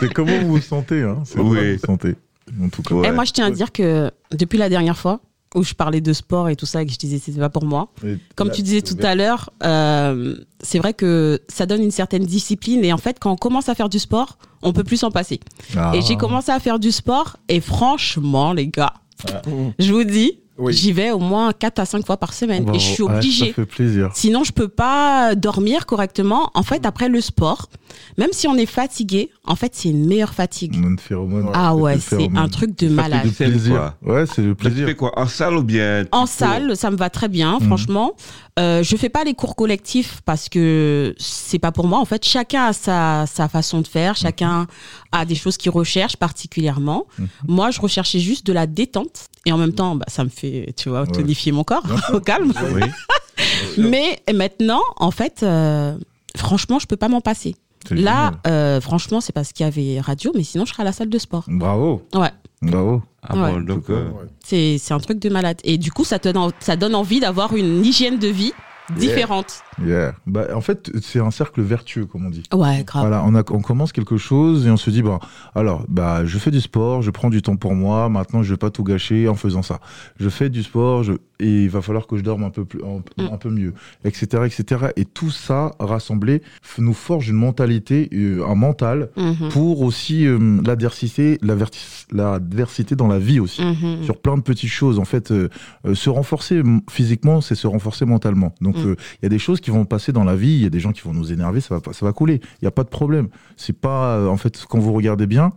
[0.00, 1.18] c'est comment vous vous sentez hein?
[1.24, 1.58] C'est comment Oui.
[1.72, 2.14] vous vous sentez.
[2.62, 2.94] En tout cas.
[2.94, 3.08] Ouais.
[3.08, 5.20] Et moi, je tiens à dire que depuis la dernière fois
[5.54, 7.64] où je parlais de sport et tout ça et que je disais c'était pas pour
[7.64, 11.82] moi, Et comme là, tu disais tout à l'heure, euh, c'est vrai que ça donne
[11.82, 14.84] une certaine discipline et en fait, quand on commence à faire du sport, on peut
[14.84, 15.40] plus s'en passer.
[15.76, 15.92] Ah.
[15.94, 18.92] Et j'ai commencé à faire du sport et franchement, les gars,
[19.24, 19.70] Mmh.
[19.78, 20.72] je vous dis, Oui.
[20.72, 23.48] j'y vais au moins 4 à 5 fois par semaine et je suis Ouais, obligée.
[23.48, 24.10] ça fait plaisir.
[24.14, 26.50] Sinon, je peux pas dormir correctement.
[26.54, 27.68] En fait, après le sport,
[28.16, 30.74] même si on est fatigué, en fait, c'est une meilleure fatigue.
[30.76, 31.50] Une phéromone.
[31.52, 33.22] Ah ouais, c'est un truc de Ça fait malade.
[33.24, 33.92] du C'est plaisir.
[34.02, 34.86] Ouais, c'est le Tu plaisir.
[34.86, 35.12] fais quoi?
[35.18, 37.66] En salle ou bien En salle, ça me va très bien, Mhm.
[37.66, 38.12] franchement.
[38.58, 41.98] Euh, je fais pas les cours collectifs parce que c'est pas pour moi.
[41.98, 44.66] En fait, chacun a sa, sa façon de faire, chacun
[45.12, 47.06] a des choses qu'il recherche particulièrement.
[47.18, 47.28] Mhm.
[47.48, 50.72] Moi, je recherchais juste de la détente et en même temps, bah, ça me fait,
[50.76, 52.52] tu vois, tonifier mon corps au calme.
[52.72, 52.82] Oui.
[53.76, 55.96] Mais maintenant, en fait, euh,
[56.34, 57.56] franchement, je peux pas m'en passer.
[57.90, 60.92] Là, euh, franchement, c'est parce qu'il y avait radio, mais sinon, je serais à la
[60.92, 61.44] salle de sport.
[61.46, 62.02] Bravo.
[62.14, 62.30] Ouais.
[62.70, 63.02] Bravo.
[63.22, 63.62] Ah bon, Ouais.
[63.62, 64.10] donc, euh.
[64.44, 65.58] C'est c'est un truc de malade.
[65.64, 68.52] Et du coup, ça, te donne, ça donne envie d'avoir une hygiène de vie
[68.94, 69.62] différente.
[69.84, 70.14] Yeah.
[70.26, 72.44] Bah, en fait, c'est un cercle vertueux, comme on dit.
[72.54, 73.02] Ouais, grave.
[73.08, 75.18] Voilà, on, a, on commence quelque chose et on se dit, bah,
[75.56, 78.56] alors, bah, je fais du sport, je prends du temps pour moi, maintenant je vais
[78.56, 79.80] pas tout gâcher en faisant ça.
[80.20, 82.80] Je fais du sport, je, et il va falloir que je dorme un peu, plus,
[82.82, 83.28] un, Mm.
[83.32, 84.86] un peu mieux, etc., etc.
[84.96, 86.42] Et tout ça, rassemblé,
[86.78, 89.48] nous forge une mentalité, euh, un mental, Mhm.
[89.50, 91.38] pour aussi euh, l'adversité,
[92.12, 93.62] l'adversité dans la vie aussi.
[93.62, 94.02] Mhm.
[94.04, 95.48] Sur plein de petites choses, en fait, euh,
[95.86, 98.54] euh, se renforcer physiquement, c'est se renforcer mentalement.
[98.60, 98.94] Donc, Mm.
[99.20, 100.80] il y a des choses qui vont passer dans la vie, il y a des
[100.80, 102.40] gens qui vont nous énerver, ça va, ça va couler.
[102.60, 103.28] Il n'y a pas de problème.
[103.56, 105.52] C'est pas, en fait, quand vous regardez bien,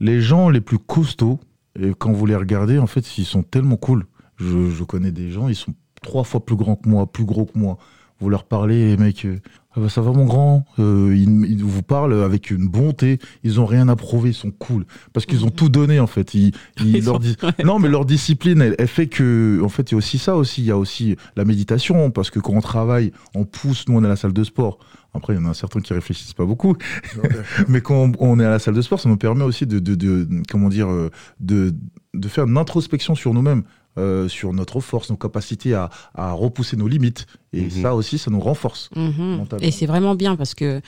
[0.00, 1.40] les gens les plus costauds,
[1.80, 4.04] et quand vous les regardez, en fait, ils sont tellement cool.
[4.38, 7.44] Je, je connais des gens, ils sont trois fois plus grands que moi, plus gros
[7.44, 7.78] que moi.
[8.20, 9.38] Vous leur parlez, mec, euh,
[9.76, 13.60] ah bah, ça va mon grand Euh, ils, ils vous parlent avec une bonté, ils
[13.60, 14.84] ont rien à prouver, ils sont cool.
[15.12, 16.34] Parce qu'ils ont tout donné, en fait.
[16.34, 17.20] Ils, ils- Ils leur
[17.64, 20.34] Non, mais leur discipline, elle, elle fait que, en fait, il y a aussi ça
[20.36, 20.62] aussi.
[20.62, 24.02] Il y a aussi la méditation, parce que quand on travaille, on pousse, nous, on
[24.02, 24.78] est à la salle de sport.
[25.14, 26.74] Après, il y en a certains qui réfléchissent pas beaucoup.
[27.68, 29.78] mais quand on, on est à la salle de sport, ça nous permet aussi de,
[29.78, 31.72] de, de- comment dire, euh, de,
[32.14, 33.62] de faire une introspection sur nous-mêmes.
[33.96, 37.26] Euh, sur notre force, nos capacités à, à repousser nos limites.
[37.52, 37.70] Et Mhm.
[37.82, 38.90] ça aussi, ça nous renforce.
[38.94, 39.46] Mhm.
[39.60, 40.80] Et c'est vraiment bien parce que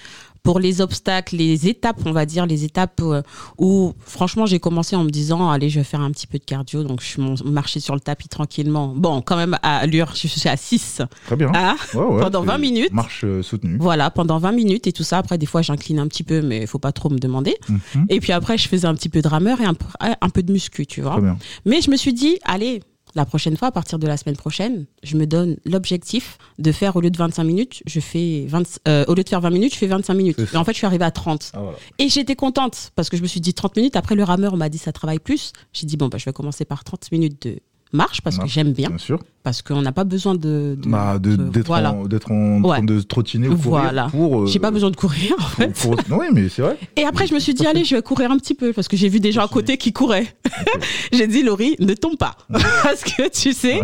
[0.42, 3.22] pour les obstacles, les étapes, on va dire, les étapes euh,
[3.58, 6.44] où, franchement, j'ai commencé en me disant, allez, je vais faire un petit peu de
[6.44, 6.82] cardio.
[6.84, 8.88] Donc, je suis marché sur le tapis tranquillement.
[8.94, 11.02] Bon, quand même, à l'heure, je suis à 6.
[11.26, 11.50] Très bien.
[11.54, 12.92] Hein Ouais, ouais, Pendant c'est 20 minutes.
[12.92, 13.76] Marche euh, soutenue.
[13.80, 15.18] Voilà, pendant 20 minutes et tout ça.
[15.18, 17.56] Après, des fois, j'incline un petit peu, mais il faut pas trop me demander.
[17.68, 18.06] Mhm.
[18.08, 20.42] Et puis après, je faisais un petit peu de rameur et un, peu- un peu
[20.42, 21.12] de muscu, tu vois.
[21.12, 21.38] Très bien.
[21.66, 22.82] Mais je me suis dit, allez,
[23.14, 26.96] la prochaine fois, à partir de la semaine prochaine, je me donne l'objectif de faire,
[26.96, 29.74] au lieu de 25 minutes, je fais 20, euh, au lieu de faire 20 minutes,
[29.74, 30.38] je fais 25 minutes.
[30.52, 31.52] Et en fait, je suis arrivée à 30.
[31.54, 31.78] Ah, voilà.
[31.98, 33.96] Et j'étais contente parce que je me suis dit 30 minutes.
[33.96, 35.52] Après, le rameur, on m'a dit ça travaille plus.
[35.72, 37.60] J'ai dit, bon, bah, je vais commencer par 30 minutes de
[37.92, 39.18] marche parce que j'aime bien, Bien sûr.
[39.42, 40.76] parce qu'on n'a pas besoin de.
[40.80, 41.92] de- Bah, d'être voilà.
[41.92, 42.76] en, en Ouais.
[42.78, 44.08] train de trottiner ou courir Voilà.
[44.10, 44.42] pour.
[44.42, 45.68] euh, J'ai pas besoin de courir, en fait.
[45.80, 46.78] pour- pour- Oui, mais c'est vrai.
[46.96, 48.96] Et après, je me suis dit, allez, je vais courir un petit peu parce que
[48.96, 50.26] j'ai vu des gens à côté qui couraient.
[51.12, 52.36] j'ai dit, Laurie, ne tombe pas.
[52.82, 53.80] parce que tu sais,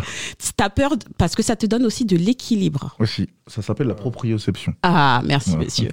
[0.56, 2.94] t'as peur, parce que ça te donne aussi de l'équilibre.
[2.98, 3.28] Aussi.
[3.48, 4.74] Ça s'appelle la proprioception.
[4.82, 5.58] Ah, merci, Ouais.
[5.58, 5.90] messieurs.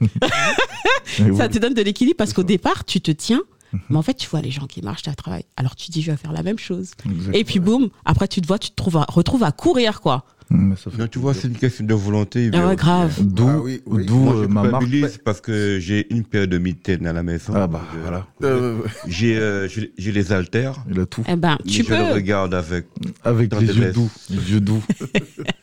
[1.19, 3.41] Et Ça te donne de l'équilibre parce qu'au départ, tu te tiens.
[3.74, 3.82] Mhm.
[3.90, 5.44] Mais en fait, tu vois les gens qui marchent à travail.
[5.58, 6.92] Alors tu dis, je vais faire la même chose.
[7.34, 10.26] Et puis boum, après tu te vois, tu te trouves à- retrouves à courir, quoi.
[10.50, 12.50] Mais ça fait Non, tu vois, c'est une question de volonté.
[12.54, 13.16] Ah ouais, grave.
[13.22, 14.06] D'où Ah oui, oui.
[14.10, 14.86] euh, je ma marque.
[15.24, 17.54] parce que j'ai une paire de mitaines à la maison.
[17.56, 18.28] Ah bah, Je- voilà.
[18.44, 20.84] Euh, J'ai euh, les haltères.
[20.90, 21.24] Il a tout.
[21.28, 22.14] Eh ben, tu je le peux.
[22.14, 22.86] regarde avec.
[23.24, 24.10] Avec les yeux doux.
[24.30, 24.84] Les yeux doux.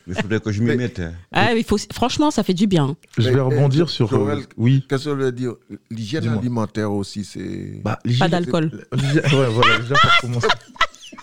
[0.07, 0.99] Il faudrait que je m'y mette.
[0.99, 1.13] hein.
[1.31, 1.77] Ah, il faut...
[1.93, 2.97] Franchement, ça fait du bien.
[3.17, 4.07] Je vais euh, rebondir sur.
[4.13, 4.83] euh, Joël, oui.
[4.89, 5.53] Qu'est-ce que je veux dire?
[5.89, 7.81] L'hygiène alimentaire aussi, c'est.
[7.83, 8.71] Bah, Pas d'alcool.
[8.91, 10.47] Ouais, voilà, déjà pour commencer.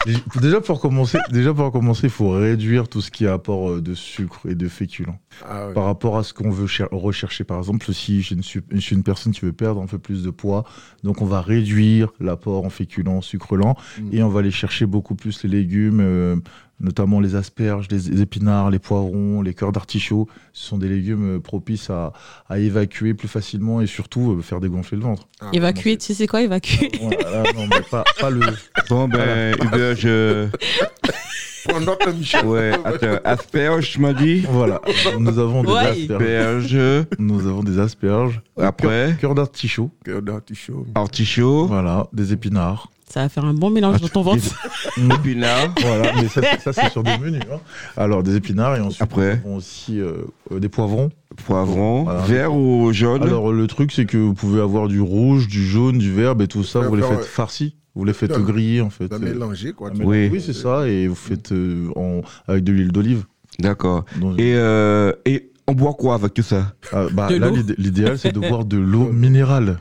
[0.40, 3.80] Déjà pour commencer, déjà pour commencer, il faut réduire tout ce qui est apport euh,
[3.82, 5.18] de sucre et de féculents.
[5.48, 5.68] Ah.
[5.74, 8.96] Par rapport à ce qu'on veut cher- rechercher, par exemple, si je suis, je suis
[8.96, 10.64] une personne qui veut perdre un peu plus de poids,
[11.02, 14.08] donc on va réduire l'apport en féculents, sucre lent, Mm.
[14.12, 16.36] et on va aller chercher beaucoup plus les légumes, euh,
[16.80, 20.28] notamment les asperges, les, épinards, les poivrons, les cœurs d'artichaut.
[20.52, 22.12] Ce sont des légumes euh, propices à,
[22.48, 25.28] à évacuer plus facilement et surtout euh, faire dégonfler le ventre.
[25.40, 28.40] Ah, Évacuer, tu sais c'est quoi évacuer Voilà, non, mais pas, pas le.
[28.88, 30.48] Bon, ben, Hubert, je.
[32.44, 34.80] Ouais, attends, asperge, tu m'as dit Voilà,
[35.18, 35.78] nous avons des Ouais.
[35.78, 36.64] asperges.
[36.74, 37.06] Asperge.
[37.18, 38.40] Nous avons des asperges.
[38.60, 39.90] Après, Cœur d'artichaut.
[40.04, 40.86] Cœur d'artichaut.
[40.94, 42.88] artichaut, Voilà, des épinards.
[43.10, 44.42] Ça va faire un bon mélange dans ton ventre.
[44.98, 45.68] épinard.
[45.80, 47.40] Voilà, mais ça, ça, c'est sur des menus.
[47.50, 47.58] hein.
[47.96, 49.36] Alors, des épinards et ensuite, Après.
[49.36, 50.12] nous avons aussi euh,
[50.52, 51.08] euh, des poivrons.
[51.46, 52.20] Poivron, Voilà.
[52.22, 55.96] vert ou jaune Alors, le truc, c'est que vous pouvez avoir du rouge, du jaune,
[55.98, 57.22] du vert, et tout ça, vous les faites ouais.
[57.24, 57.76] farcis.
[57.98, 59.08] Vous les faites griller, en fait.
[59.08, 59.90] Vas Euh, mélanger, quoi.
[59.98, 60.28] Oui.
[60.32, 63.24] Oui, c'est ça, et vous faites euh, en- avec de l'huile d'olive.
[63.58, 64.04] D'accord.
[64.38, 66.74] Et, euh, et on boit quoi avec tout ça?
[66.92, 69.78] Ah, bah, là, l'idéal, c'est de boire de l'eau minérale.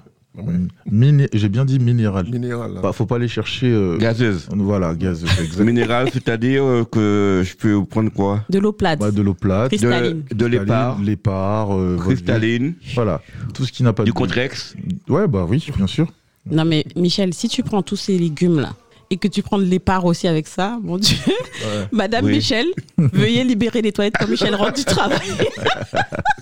[0.92, 2.28] Miné- J'ai bien dit minérale.
[2.32, 2.74] Minéral.
[2.74, 2.82] là.
[2.82, 3.72] Bah, faut pas aller chercher.
[3.72, 4.48] euh, Gazeuse.
[4.52, 5.64] Voilà, gaz, exact.
[5.66, 8.44] Minéral, c'est-à-dire euh, que je peux prendre quoi?
[8.50, 9.00] De l'eau plate.
[9.00, 10.24] Bah, de l'eau plate, Cristalline.
[10.30, 12.74] De, de l'épar, l'épar, euh, cristalline.
[12.96, 13.22] Voilà,
[13.54, 14.76] tout ce qui n'a pas du de contrex.
[15.10, 16.08] Ouais, bah oui, bien sûr.
[16.52, 18.74] Non mais Michel, si tu prends tous ces légumes là
[19.10, 21.18] et que tu prends de l'épar aussi avec ça, mon Dieu.
[21.92, 22.34] Madame Oui.
[22.36, 22.66] Michel,
[22.98, 25.20] veuillez libérer les toilettes quand Michel rentre du travail.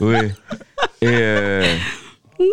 [0.02, 0.16] Oui.
[1.02, 1.76] Et euh,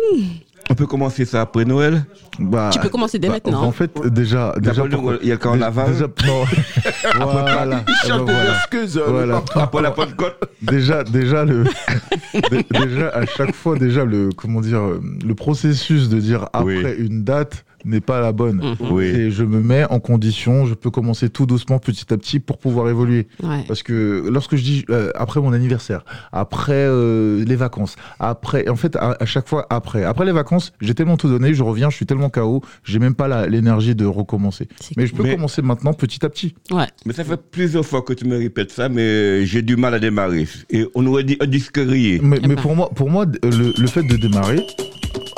[0.69, 2.05] on peut commencer ça après Noël
[2.39, 3.63] Bah, tu peux commencer dès bah, maintenant.
[3.63, 5.91] En fait, déjà, déjà, pourquoi- il y a le carnaval.
[5.91, 6.43] Déjà, non.
[7.31, 7.83] voilà.
[7.87, 8.55] Il chante voilà.
[8.57, 8.97] excuses.
[8.97, 9.41] euh, Voilà.
[9.55, 10.39] Après la Pentecôte.
[10.61, 11.65] Déjà, déjà le,
[12.51, 14.81] dé- déjà à chaque fois, déjà le, comment dire,
[15.25, 18.57] le processus de dire après une date n'est pas la bonne.
[18.79, 18.91] Mhm.
[18.91, 19.05] Oui.
[19.05, 22.57] Et je me mets en condition, je peux commencer tout doucement, petit à petit, pour
[22.57, 23.27] pouvoir évoluer.
[23.41, 23.63] Ouais.
[23.67, 28.75] Parce que lorsque je dis euh, après mon anniversaire, après euh, les vacances, après, en
[28.75, 31.89] fait, à, à chaque fois après, après les vacances, j'ai tellement tout donné, je reviens,
[31.89, 34.67] je suis tellement KO, j'ai même pas la- l'énergie de recommencer.
[34.97, 36.55] Mais je peux Mais- commencer maintenant, petit à petit.
[36.71, 36.87] Ouais.
[37.05, 39.99] Mais ça fait plusieurs fois que tu me répètes ça, mais j'ai du mal à
[39.99, 40.47] démarrer.
[40.69, 42.19] Et on aurait dit un disque rayé.
[42.23, 42.61] Mais, Eh mais ben.
[42.61, 44.65] pour moi, pour moi, le, le fait de démarrer,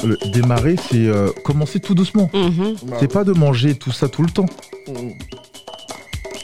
[0.06, 2.30] le démarrer, c'est euh, commencer tout doucement.
[2.34, 2.76] Mhm.
[3.00, 4.46] C'est pas de manger tout ça tout le temps.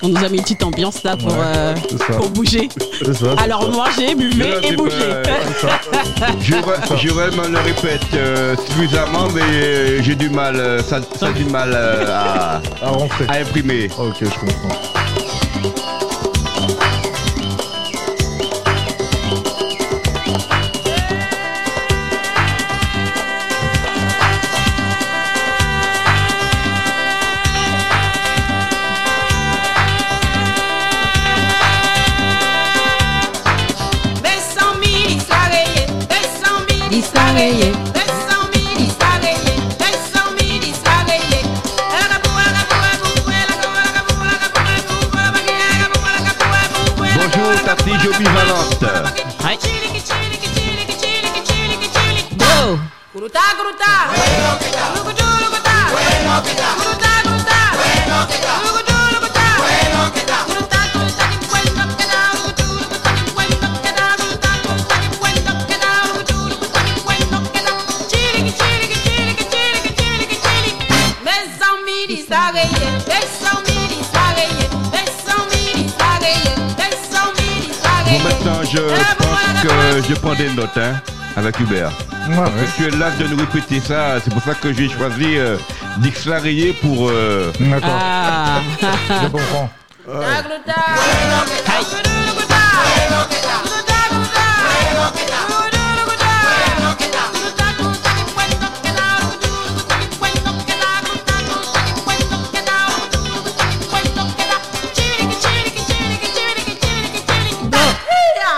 [0.04, 1.38] On nous a mis une petite ambiance là pour, Ouais.
[1.46, 1.76] euh,
[2.18, 2.70] pour bouger.
[3.14, 3.70] Ça, Alors ça.
[3.70, 4.98] mangez, buvez Non, et bougez.
[5.24, 6.54] pas- Je,
[6.98, 11.46] je me le répète euh, suffisamment, mais j'ai du mal, euh, ça, ça a du
[11.46, 13.26] mal euh, à, À rentrer.
[13.28, 13.90] à imprimer.
[14.00, 14.91] Ok, je comprends.
[80.78, 80.94] Hein,
[81.36, 81.92] avec Hubert.
[82.30, 82.66] Ouais, Parce ouais.
[82.78, 85.58] que tu es là de nous répéter ça, c'est pour ça que j'ai choisi euh,
[85.98, 86.12] Dix
[86.82, 87.10] pour.
[87.10, 88.60] euh, D'accord, Ah.
[89.24, 89.70] je comprends.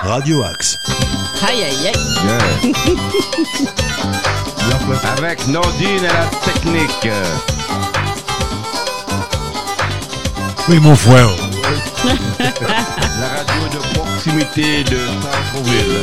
[0.04, 0.78] Radio Axe.
[1.48, 1.94] Aïe aïe aïe.
[2.26, 2.74] yeah.
[5.18, 7.08] Avec Nordine et la technique.
[10.70, 11.30] Oui, mon frère.
[12.40, 15.98] La radio de proximité de Centreville.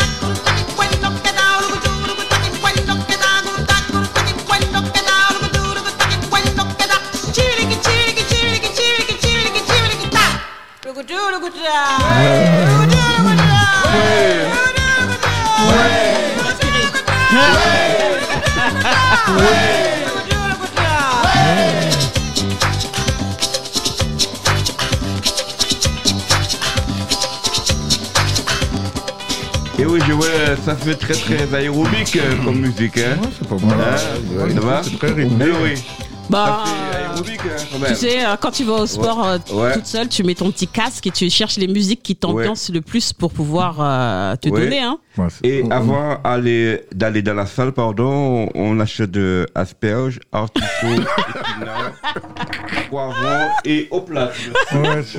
[19.42, 19.79] Et
[30.56, 32.98] ça fait très très aérobique euh, comme musique.
[32.98, 33.18] Hein.
[33.22, 33.76] ouais, c'est pas mal.
[33.80, 35.44] Hein, Ouais, ça va C'est très rythmé.
[35.48, 35.74] Eh oui,
[36.30, 36.62] Bah,
[36.92, 37.88] aérobique hein, quand même.
[37.88, 39.74] tu sais, euh, quand tu vas au sport euh, Ouais.
[39.74, 42.80] toute seule, tu mets ton petit casque et tu cherches les musiques qui t'ambiancent le
[42.80, 44.60] plus pour pouvoir euh, te Ouais.
[44.60, 44.80] donner.
[44.80, 44.98] Hein.
[45.42, 50.86] Et avant aller- d'aller dans la salle, pardon, on achète de asperges, artichauts,
[52.90, 54.30] poivrons et au plat.
[54.72, 54.94] Voilà.
[54.94, 55.18] bien, ça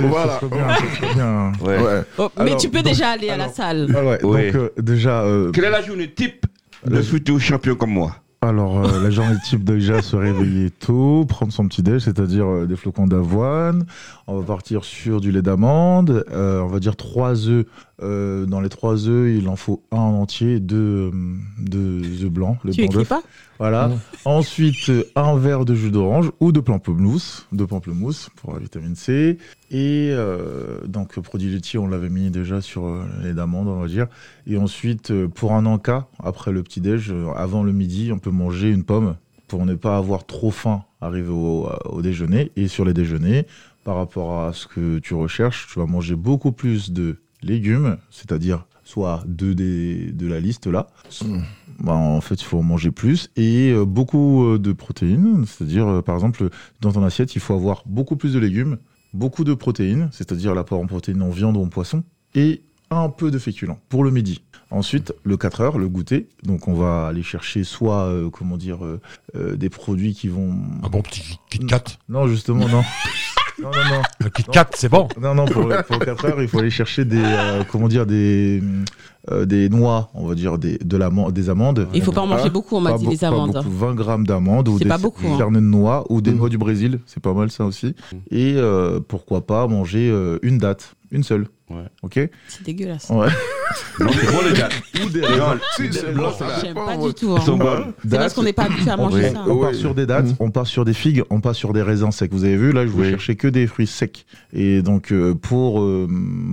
[0.95, 1.51] serait bien.
[1.61, 1.77] Ouais.
[1.79, 2.01] Ouais.
[2.17, 3.87] Oh, mais Alors, tu peux donc- déjà aller à la salle.
[3.95, 4.51] Ah ouais, Ouais.
[4.51, 6.45] donc euh, déjà, euh, Quelle est la journée type
[6.85, 8.15] de futur champion comme moi?
[8.43, 12.65] Alors euh, la journée type déjà se réveiller tôt, prendre son petit déj, c'est-à-dire euh,
[12.65, 13.85] des flocons d'avoine.
[14.31, 16.23] On va partir sur du lait d'amande.
[16.31, 17.65] euh, on va dire trois œufs.
[18.01, 22.31] Euh, dans les trois œufs, il en faut un en entier, deux, euh, deux œufs
[22.31, 22.57] blancs.
[22.63, 23.21] Le Tu blanc pas
[23.59, 23.91] Voilà.
[24.23, 29.37] Ensuite, un verre de jus d'orange ou de pamplemousse, de pamplemousse pour la vitamine C.
[29.69, 32.89] Et euh, donc, produit laitier, on l'avait mis déjà sur
[33.21, 34.07] les d'amandes, on va dire.
[34.47, 38.85] Et ensuite, pour un encas, après le petit-déj, avant le midi, on peut manger une
[38.85, 39.17] pomme
[39.49, 42.53] pour ne pas avoir trop faim arrivé au, au déjeuner.
[42.55, 43.45] Et sur les déjeuners,
[43.83, 48.65] par rapport à ce que tu recherches, tu vas manger beaucoup plus de légumes, c'est-à-dire
[48.83, 50.87] soit deux des, de la liste là.
[51.79, 55.87] Bah, en fait, il faut en manger plus et euh, beaucoup euh, de protéines, c'est-à-dire
[55.87, 56.49] euh, par exemple
[56.81, 58.77] dans ton assiette, il faut avoir beaucoup plus de légumes,
[59.13, 62.03] beaucoup de protéines, c'est-à-dire l'apport en protéines en viande ou en poisson
[62.35, 62.61] et
[62.91, 64.43] un peu de féculents pour le midi.
[64.69, 66.29] Ensuite, le 4 heures, le goûter.
[66.43, 69.01] Donc, on va aller chercher soit, euh, comment dire, euh,
[69.35, 70.55] euh, des produits qui vont.
[70.83, 71.83] Un bon petit Kit Kat.
[72.07, 72.83] Non, justement, non.
[73.61, 74.01] non, non, non.
[74.19, 75.07] Le Kit Kat, c'est bon.
[75.19, 78.61] Non, non, pour, pour 4 heures, il faut aller chercher des, euh, comment dire, des,
[79.29, 80.97] euh, des noix, on va dire, des, de
[81.31, 81.87] des amandes.
[81.93, 83.53] Il faut pas en manger beaucoup, on m'a pas dit les pas amandes.
[83.53, 85.51] beaucoup, 20 grammes d'amandes ou des pas beaucoup, hein.
[85.51, 86.37] de noix ou des Mm.
[86.37, 87.95] noix du Brésil, c'est pas mal ça aussi.
[88.31, 91.47] Et euh, pourquoi pas manger euh, une date, une seule.
[91.69, 91.85] Ouais.
[92.03, 92.19] Ok
[92.49, 93.09] C'est dégueulasse.
[93.09, 93.27] Ouais.
[94.01, 94.67] Non, c'est bon les gars.
[95.05, 97.31] Ou des J'aime pas du tout.
[97.31, 97.85] Hein.
[98.03, 99.29] C'est parce qu'on n'est pas habitué à manger Ouais.
[99.31, 99.43] ça.
[99.47, 100.35] On part sur des dates, Mhm.
[100.39, 102.31] on part sur des figues, on part sur des raisins secs.
[102.33, 103.09] Vous avez vu, là, je vous Oui.
[103.11, 104.25] cherchais que des fruits secs.
[104.53, 106.07] Et donc, euh, pour, euh,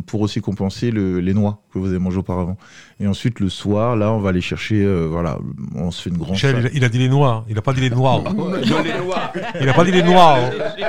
[0.07, 2.57] pour aussi compenser le- les noix que vous avez mangées auparavant.
[3.01, 5.39] Et ensuite, le soir, là, on va aller chercher, euh, voilà,
[5.77, 7.45] on se fait une grande Michel, il a, il a dit les noirs.
[7.49, 8.23] Il a pas dit les noirs.
[9.61, 10.39] Il a pas dit les noirs.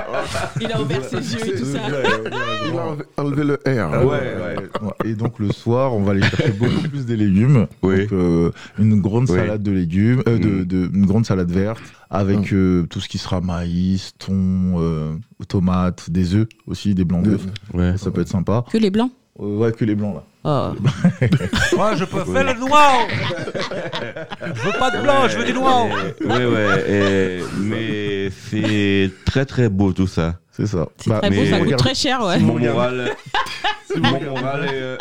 [0.61, 1.80] Il a ouvert ses yeux et tout ça.
[2.67, 4.05] Il a enlevé- le R.
[4.05, 4.93] Ouais, ouais.
[5.05, 7.67] Et donc le soir, on va aller chercher beaucoup plus des légumes.
[7.84, 8.01] Oui.
[8.01, 9.36] Donc, euh, une grande Oui.
[9.38, 10.65] salade de légumes, euh, de, Mm.
[10.65, 15.13] de- une grande salade verte avec euh, tout ce qui sera maïs, thon, euh,
[15.47, 17.45] tomates, des œufs aussi, des blancs d'œufs.
[17.74, 17.97] Ouais.
[17.97, 18.65] Ça peut être sympa.
[18.72, 19.11] Que les blancs?
[19.39, 20.24] Euh, ouais, que les blancs là.
[20.44, 20.70] Oh.
[21.76, 22.94] Moi, je peux faire le noir.
[24.56, 25.88] Je veux pas de blanc, je veux du noir.
[26.22, 26.90] Oui, ouais.
[26.90, 30.36] et- mais c'est très très beau tout ça.
[30.52, 30.88] C'est ça.
[30.98, 32.40] C'est Bah, très beau, mais- ça coûte regarde- très cher, ouais.
[32.40, 33.12] Mon moral.
[33.98, 34.74] mon moral est.
[34.74, 34.98] euh,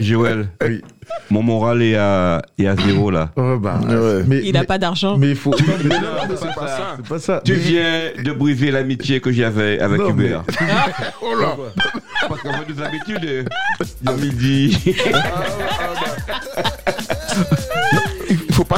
[0.00, 0.48] Joël.
[0.62, 0.82] Oui.
[1.30, 3.30] Mon moral est à, est à zéro là.
[3.36, 4.22] Ouais, bah, Ouais.
[4.26, 5.16] mais, Il a mais- pas d'argent.
[5.16, 5.54] Mais il faut.
[5.84, 6.94] Mais non, mais c'est pas ça.
[6.96, 7.40] C'est pas ça.
[7.44, 10.42] Tu Mais- viens de briser l'amitié que j'avais avec Non, Hubert.
[11.22, 11.56] Oh là.
[12.28, 13.44] Parce qu'on a des habitudes euh,
[14.06, 14.45] à midi.
[18.28, 18.76] Il faut pas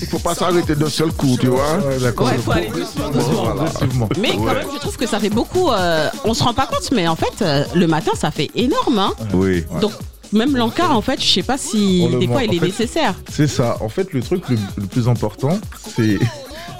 [0.00, 1.78] il faut pas s'arrêter d'un seul coup, tu vois.
[1.78, 2.28] Ouais, d'accord.
[2.28, 4.08] Ouais, faut aller doucement, doucement.
[4.18, 5.70] Mais quand même, je trouve que ça fait beaucoup.
[5.70, 8.98] euh, on se rend pas compte, mais en fait, euh, le matin, ça fait énorme.
[8.98, 9.12] Hein.
[9.34, 9.64] Oui.
[9.80, 9.92] Donc,
[10.32, 13.14] même l'encart, en fait, je sais pas si des fois il est fait, nécessaire.
[13.30, 13.76] C'est ça.
[13.80, 15.58] En fait, le truc le, le plus important,
[15.96, 16.18] c'est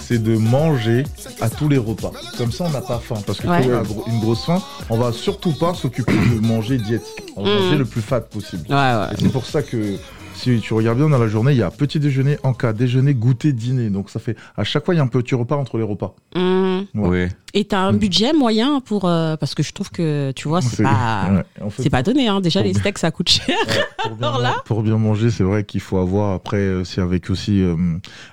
[0.07, 1.05] c'est de manger
[1.41, 2.13] à tous les repas.
[2.39, 3.17] Comme ça, on n'a pas faim.
[3.27, 3.63] Parce que Ouais.
[3.63, 7.05] quand on a une grosse faim, on va surtout pas s'occuper de manger diète.
[7.37, 7.59] On va Mm.
[7.63, 8.63] manger le plus fat possible.
[8.69, 9.07] Ouais, ouais.
[9.13, 9.97] Et c'est pour ça que
[10.37, 13.53] si tu regardes bien dans la journée, il y a petit déjeuner, encas, déjeuner, goûter,
[13.53, 13.91] dîner.
[13.91, 16.15] Donc ça fait à chaque fois il y a un petit repas entre les repas.
[16.35, 16.85] Ouais.
[16.95, 17.27] Oui.
[17.55, 20.83] Et t'as un budget moyen pour euh, parce que je trouve que tu vois c'est
[20.83, 22.41] pas ouais, en fait, c'est pas donné hein.
[22.41, 23.57] Déjà les bien- steaks ça coûte cher.
[24.03, 27.01] pour bien, Alors là pour bien manger, c'est vrai qu'il faut avoir après euh, c'est
[27.01, 27.75] avec aussi euh,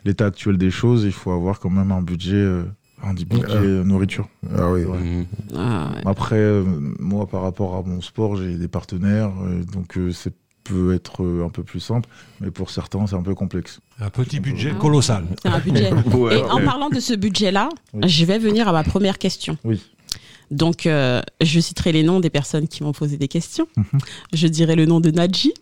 [0.03, 2.63] l'état actuel des choses, il faut avoir quand même un budget euh,
[3.13, 4.27] dit budget euh, nourriture.
[4.57, 4.83] Ah oui.
[4.85, 4.97] Ouais.
[4.97, 5.25] Mhm.
[5.55, 6.01] Ah, ouais.
[6.05, 6.63] Après, euh,
[6.99, 10.29] moi, par rapport à mon sport, j'ai des partenaires, euh, donc euh, ça
[10.63, 12.07] peut être euh, un peu plus simple,
[12.39, 13.79] mais pour certains, c'est un peu complexe.
[13.99, 14.79] Un petit budget Ah.
[14.79, 15.25] colossal.
[15.41, 15.91] C'est un budget.
[16.15, 18.07] Ouais, Et en parlant de ce budget-là, Oui.
[18.07, 19.57] je vais venir à ma première question.
[19.63, 19.81] Oui.
[20.51, 23.67] Donc, euh, je citerai les noms des personnes qui m'ont posé des questions.
[23.75, 23.85] Mhm.
[24.33, 25.53] Je dirai le nom de Nadji,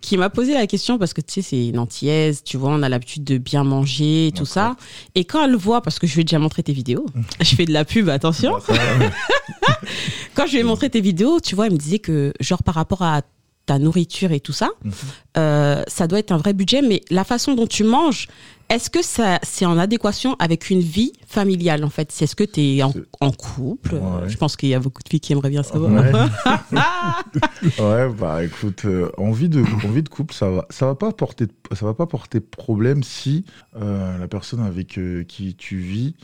[0.00, 2.82] qui m'a posé la question parce que tu sais, c'est une antillaise, tu vois, on
[2.82, 4.76] a l'habitude de bien manger et tout ça.
[5.14, 7.06] Et quand elle voit, parce que je lui ai déjà montré tes vidéos,
[7.40, 8.58] je fais de la pub, attention.
[10.34, 12.74] quand je lui ai montré tes vidéos, tu vois, elle me disait que, genre, par
[12.74, 13.22] rapport à
[13.66, 14.92] ta nourriture et tout ça, Mhm.
[15.38, 18.28] euh, ça doit être un vrai budget, mais la façon dont tu manges,
[18.68, 22.10] est-ce que ça, c'est en adéquation avec une vie familiale, en fait?
[22.12, 22.92] C'est ce que tu es en,
[23.32, 23.94] couple?
[23.94, 24.28] Ouais.
[24.28, 25.92] Je pense qu'il y a beaucoup de filles qui aimeraient bien savoir.
[25.92, 26.12] Ouais.
[27.78, 30.94] Ouais, bah écoute, euh, en, vie de, en vie de couple, ça va, ça va
[30.94, 33.44] pas porter, ça va pas porter problème si
[33.76, 34.98] euh, la personne avec
[35.28, 36.14] qui tu vis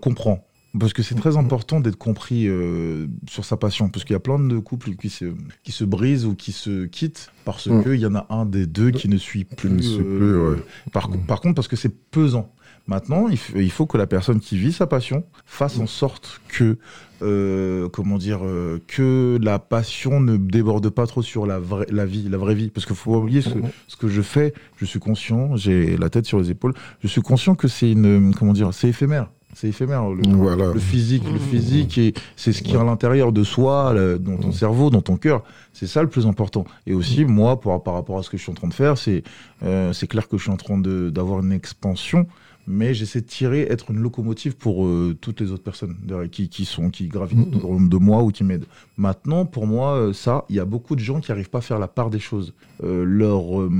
[0.00, 0.44] comprend.
[0.78, 3.88] Parce que c'est très important d'être compris euh, sur sa passion.
[3.88, 6.84] Parce qu'il y a plein de couples qui se, qui se brisent ou qui se
[6.84, 7.82] quittent parce Mm.
[7.82, 9.82] qu'il y en a un des deux qui ne suit plus.
[9.82, 10.56] suit plus, ouais.
[10.92, 12.52] par, par contre, parce que c'est pesant.
[12.86, 16.78] Maintenant, il, faut que la personne qui vit sa passion fasse en sorte que,
[17.22, 22.04] euh, comment dire, euh, que la passion ne déborde pas trop sur la, vraie, la
[22.04, 22.68] vie, la vraie vie.
[22.68, 24.54] Parce qu'il faut pas oublier ce que, ce que je fais.
[24.76, 26.74] Je suis conscient, j'ai la tête sur les épaules.
[27.00, 29.30] Je suis conscient que c'est une, comment dire, c'est éphémère.
[29.54, 30.08] C'est éphémère.
[30.08, 30.72] Le, Voilà.
[30.72, 34.36] le physique, le physique, et c'est ce qui est à l'intérieur de soi, le- dans
[34.36, 35.42] ton cerveau, dans ton cœur.
[35.72, 36.64] C'est ça le plus important.
[36.86, 38.96] Et aussi, moi, par, par rapport à ce que je suis en train de faire,
[38.96, 39.22] c'est
[39.62, 42.26] euh, c'est clair que je suis en train de- d'avoir une expansion,
[42.66, 45.96] mais j'essaie de tirer, être une locomotive pour euh, toutes les autres personnes
[46.30, 48.66] qui, qui sont qui gravitent autour de moi ou qui m'aident.
[48.96, 51.62] Maintenant, pour moi, euh, ça, il y a beaucoup de gens qui n'arrivent pas à
[51.62, 52.54] faire la part des choses.
[52.82, 53.70] Euh, leur euh,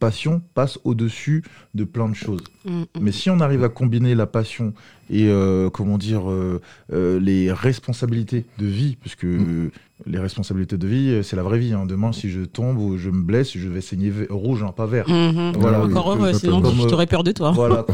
[0.00, 2.42] passion passe au-dessus de plein de choses.
[2.64, 2.84] Mm, mm.
[3.00, 4.72] Mais si on arrive à combiner la passion
[5.10, 6.60] et euh, comment dire euh,
[6.92, 9.70] euh, les responsabilités de vie, parce que euh,
[10.06, 11.72] les responsabilités de vie, c'est la vraie vie.
[11.72, 11.86] hein.
[11.86, 15.08] Demain, si je tombe ou je me blesse, je vais saigner rouge, hein, pas vert.
[15.08, 15.52] Mhm.
[15.60, 17.52] Voilà, Encore oui, heureux, sinon je t'aurais peur de toi.
[17.52, 17.86] Voilà,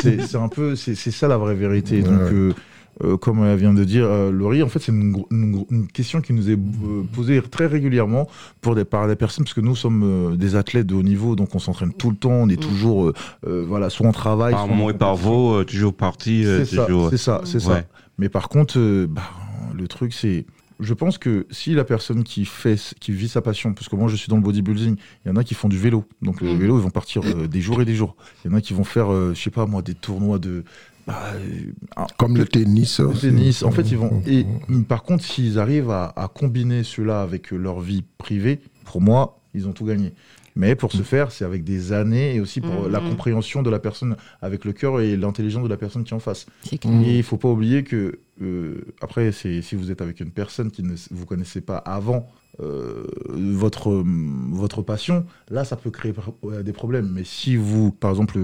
[0.02, 2.02] c'est un peu, c'est ça la vraie vérité.
[2.02, 2.54] Donc.
[3.02, 5.16] Euh, comme elle vient de dire, euh, Laurie, en fait, c'est une,
[5.92, 8.28] question qui nous est euh, posée très régulièrement
[8.60, 11.34] pour des, par des personnes, parce que nous sommes euh, des athlètes de haut niveau,
[11.34, 12.68] donc on s'entraîne tout le temps, on est Mm.
[12.68, 13.14] toujours, euh,
[13.46, 16.76] euh, voilà, soit on travaille, Par mont et par vaux, euh, toujours parti, euh, c'est
[16.76, 17.72] ça, c'est ça, c'est ça.
[17.74, 17.86] Ouais.
[18.18, 19.22] Mais par contre, euh, bah,
[19.76, 20.46] le truc, c'est.
[20.80, 24.08] Je pense que si la personne qui fait, qui vit sa passion, parce que moi
[24.08, 26.04] je suis dans le bodybuilding, il y en a qui font du vélo.
[26.20, 26.58] Donc le Mhm.
[26.58, 28.16] vélo, ils vont partir euh, des jours et des jours.
[28.44, 30.64] Il y en a qui vont faire, euh, je sais pas moi, des tournois de.
[31.06, 33.00] Bah, euh, Comme le tennis.
[33.00, 33.20] le aussi.
[33.22, 33.62] tennis.
[33.62, 34.22] En fait, ils vont.
[34.26, 34.84] Et Mhm.
[34.84, 39.40] par contre, s'ils arrivent à, à combiner cela avec euh, leur vie privée, pour moi,
[39.54, 40.12] ils ont tout gagné.
[40.56, 42.92] Mais pour ce faire, c'est avec des années et aussi pour Mhm.
[42.92, 46.16] la compréhension de la personne avec le cœur et l'intelligence de la personne qui est
[46.16, 46.46] en face.
[46.84, 47.02] Mm.
[47.02, 50.84] Et il faut pas oublier que, euh, après, si vous êtes avec une personne qui
[50.84, 52.28] ne vous connaissez pas avant
[52.60, 54.04] euh, votre,
[54.52, 57.10] votre passion, là, ça peut créer euh, des problèmes.
[57.12, 58.38] Mais si vous, par exemple,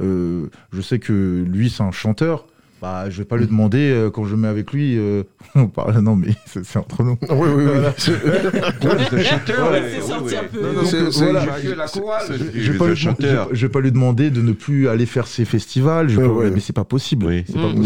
[0.00, 2.46] euh, je sais que lui, c'est un chanteur,
[2.80, 4.96] bah, je vais pas lui demander euh, quand je me mets avec lui.
[4.98, 5.22] euh,
[5.54, 7.16] on parle, non, mais c'est c'est entre nous.
[7.30, 7.86] Oui, oui, oui.
[7.96, 10.36] C'est- chanteur, c'est sorti ouais.
[10.36, 10.84] un peu.
[10.84, 13.48] C'est- euh, c'est- Je vais pas, chanteur.
[13.50, 16.26] je- je vais pas lui demander de ne plus aller faire ses festivals, je Ouais,
[16.26, 16.50] pas- ouais.
[16.50, 17.26] mais c'est pas possible.
[17.26, 17.44] Oui.
[17.46, 17.84] C'est pas Mm.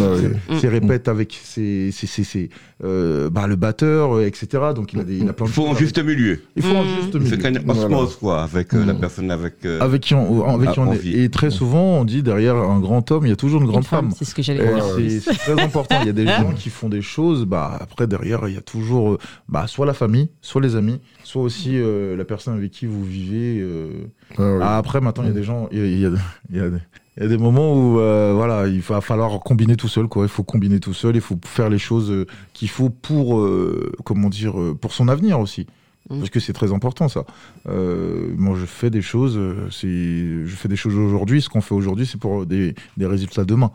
[0.49, 2.51] C'est- C'est répète avec ses, ses, ses- ses,
[2.84, 4.47] euh, bah, le batteur, euh, etc.
[4.74, 6.40] Donc il a, des, il a plein Il de faut choses un avec- juste milieu.
[6.57, 6.86] Il faut un Mm.
[7.01, 7.61] juste C'est milieu.
[7.62, 9.55] une osmose, quoi, avec euh, la personne avec.
[9.64, 11.05] euh, Avec qui on, avec qui on est.
[11.07, 13.84] Et très souvent, on dit derrière un grand homme, il y a toujours une grande
[13.84, 14.84] femme, c'est ce que j'allais dire.
[15.20, 15.97] C'est très important.
[16.03, 17.45] Il y a des gens qui font des choses.
[17.45, 19.18] Bah, après, derrière, il y a toujours euh,
[19.49, 23.05] bah, soit la famille, soit les amis, soit aussi euh, la personne avec qui vous
[23.05, 23.61] vivez.
[23.61, 24.07] euh.
[24.39, 24.61] Ah oui.
[24.62, 25.68] Ah, après, maintenant, il y a des gens.
[25.72, 26.11] Il y a, il y a-
[26.51, 26.78] il y a des-
[27.16, 30.09] il y a des moments où euh, voilà, il va falloir combiner tout seul.
[30.09, 30.24] Quoi.
[30.24, 31.14] Il faut combiner tout seul.
[31.14, 35.39] Il faut faire les choses euh, qu'il faut pour, euh, comment dire, pour son avenir
[35.39, 35.66] aussi.
[36.11, 36.18] Mm.
[36.18, 37.24] Parce que c'est très important ça.
[37.66, 39.39] Moi, je fais des choses.
[39.70, 41.41] je fais des choses aujourd'hui.
[41.41, 43.70] Ce qu'on fait aujourd'hui, c'est pour des, des résultats demain.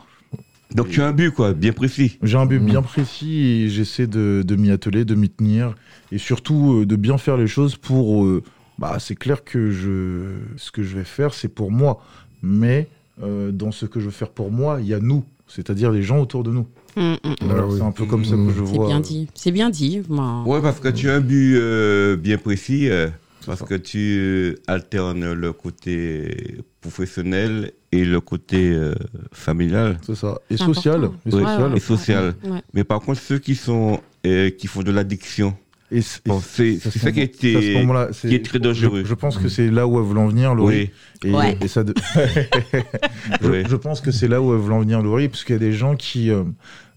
[0.76, 2.17] Donc tu as un but, quoi, bien précis.
[2.22, 2.65] J'ai un but Mhm.
[2.65, 5.76] bien précis et j'essaie de, de m'y atteler, de m'y tenir
[6.11, 8.24] et surtout euh, de bien faire les choses pour.
[8.26, 8.43] euh,
[8.78, 12.01] bah, c'est clair que je, ce que je vais faire, c'est pour moi.
[12.41, 12.88] Mais
[13.22, 16.03] euh, dans ce que je veux faire pour moi, il y a nous, c'est-à-dire les
[16.03, 16.67] gens autour de nous.
[16.95, 17.36] Mm, mm.
[17.41, 17.74] Voilà, oui.
[17.78, 18.86] C'est un peu comme ça que je C'est vois.
[18.88, 19.28] bien dit.
[19.36, 20.01] C'est bien dit.
[20.07, 20.43] moi.
[20.45, 22.89] Ouais, parce que tu as un but euh, bien précis.
[22.89, 23.09] euh,
[23.45, 28.94] Parce que tu alternes le côté professionnel et le côté euh,
[29.32, 30.38] familial C'est ça.
[30.50, 31.06] Et social.
[31.26, 31.42] Et Oui.
[31.42, 31.74] social.
[31.76, 32.34] et social.
[32.44, 32.62] Ouais.
[32.74, 35.56] Mais par contre, ceux qui sont euh, qui font de l'addiction,
[35.92, 39.02] Et bon, c'est ce ça qui ce est, qui est très dangereux.
[39.04, 40.92] Je, je pense que c'est là où elles veulent en venir, Laurie.
[41.24, 41.30] Oui.
[41.30, 41.58] Et, Ouais.
[41.62, 41.96] et ça de-
[43.42, 43.64] je, Oui.
[43.68, 45.60] je pense que c'est là où elles veulent en venir, Laurie, parce qu'il y a
[45.60, 46.44] des gens qui euh,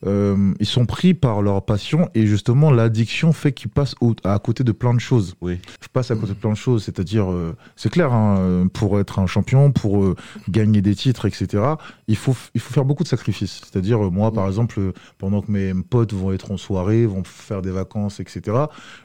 [0.07, 4.39] euh, ils sont pris par leur passion et justement l'addiction fait qu'ils passent au- à
[4.39, 5.35] côté de plein de choses.
[5.41, 5.59] Oui.
[5.81, 9.19] Je passe à côté de plein de choses, c'est-à-dire, euh, c'est clair, hein, pour être
[9.19, 10.17] un champion, pour euh,
[10.49, 11.63] gagner des titres, etc.
[12.09, 13.61] Il faut il faut faire beaucoup de sacrifices.
[13.65, 17.63] C'est-à-dire, moi, par exemple, euh, pendant que mes potes vont être en soirée, vont faire
[17.63, 18.57] des vacances, etc.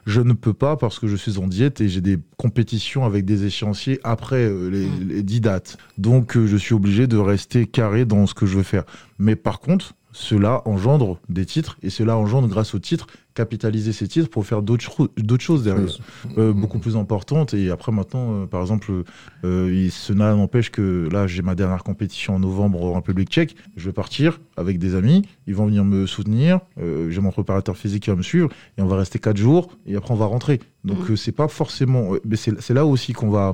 [0.06, 3.26] Je ne peux pas parce que je suis en diète et j'ai des compétitions avec
[3.26, 5.78] des échéanciers après les, les 10 dates.
[5.98, 8.84] Donc je suis obligé de rester carré dans ce que je veux faire.
[9.20, 13.06] Mais par contre, cela engendre des titres et cela engendre grâce aux titres
[13.36, 15.86] capitaliser ces titres pour faire d'autres cho- d'autres choses derrière
[16.40, 17.54] euh, beaucoup plus importantes.
[17.54, 18.92] Et après maintenant euh, par exemple
[19.46, 23.56] euh, il- cela n'empêche que là j'ai ma dernière compétition en novembre en République tchèque.
[23.76, 25.22] Je vais partir avec des amis.
[25.46, 26.62] Ils vont venir me soutenir.
[26.82, 28.50] Euh, j'ai mon préparateur physique qui va me suivre.
[28.80, 29.70] Et on va rester quatre jours.
[29.86, 30.60] Et après on va rentrer.
[30.84, 33.54] Donc euh, c'est pas forcément mais c'est là aussi qu'on va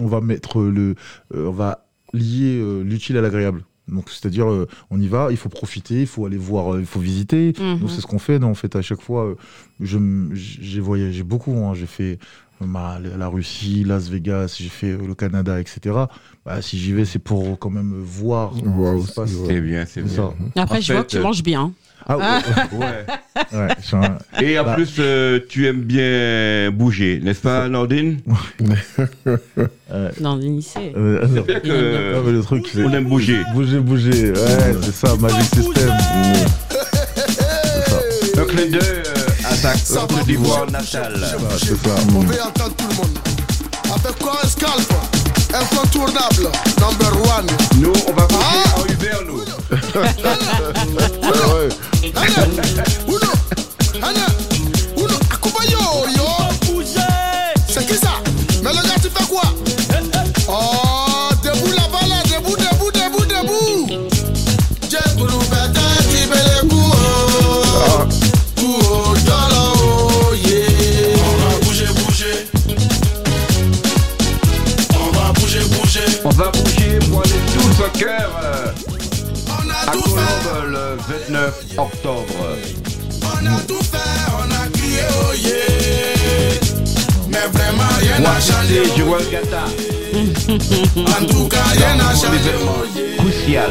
[0.00, 0.94] on va mettre le
[1.34, 6.00] on va lier l'utile à l'agréable donc c'est-à-dire euh, on y va il faut profiter
[6.00, 7.78] il faut aller voir euh, il faut visiter Mhm.
[7.80, 9.34] donc c'est ce qu'on fait non, en fait à chaque fois euh,
[9.80, 9.98] je
[10.32, 11.74] j'ai voyagé beaucoup hein.
[11.74, 12.18] j'ai fait
[12.62, 15.94] euh, ma- la Russie Las Vegas j'ai fait euh, le Canada etc
[16.44, 19.30] bah, si j'y vais c'est pour quand même voir Voir ça se passe.
[19.46, 20.32] C'est bien, c'est C'est bien.
[20.54, 20.62] ça.
[20.62, 21.72] Après, En je vois que tu manges bien.
[22.08, 22.24] Ah, ouais,
[22.78, 23.04] Ouais.
[23.52, 24.74] ouais, Et en Bah.
[24.74, 28.18] plus, euh, tu aimes bien bouger, n'est-ce pas, Nordine
[29.26, 30.36] euh, non.
[30.36, 30.60] bien
[31.60, 33.40] que- Ah, mais le truc c'est On aime bouger.
[33.54, 35.90] bouger bouger ouais c'est ça Magic System
[38.38, 39.72] Un clin d'œil euh, à ta
[40.06, 41.14] Côte d'Ivoire natale.
[41.22, 43.18] Ah, c'est ça On veut entendre tout le monde.
[43.94, 44.92] Avec quoi un scalp
[45.58, 46.50] Incontournable,
[46.80, 47.46] number one.
[47.80, 48.78] Nous, on va bouger Ah.
[48.78, 49.38] en Uber, nous.
[49.38, 49.46] Ouais,
[51.54, 51.68] ouais.
[52.14, 52.46] Allez,
[53.08, 53.30] uno,
[54.02, 54.20] allez,
[54.98, 55.78] uno, Akubayo,
[56.14, 56.26] yo.
[57.68, 58.20] C'est qui ça?
[58.62, 59.42] Mais le gars, tu fais quoi?
[77.98, 78.30] Cœur
[79.48, 80.48] On a à tout fait.
[80.48, 80.96] Colombe le
[81.28, 82.34] 29 octobre.
[83.22, 86.60] On a tout fait, on a crié oh yeah
[87.28, 89.64] Mais vraiment rien n'a changé c'est oh Joël Gata.
[90.12, 91.18] yeah.
[91.20, 92.84] En tout cas rien n'a changé oh
[93.18, 93.70] crucial.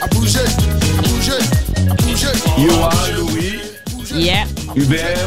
[0.00, 0.46] À bouger,
[0.96, 1.40] à bouger,
[1.90, 3.58] à bouger Yoa, Louis,
[4.14, 4.44] Yeah.
[4.76, 5.26] Hubert,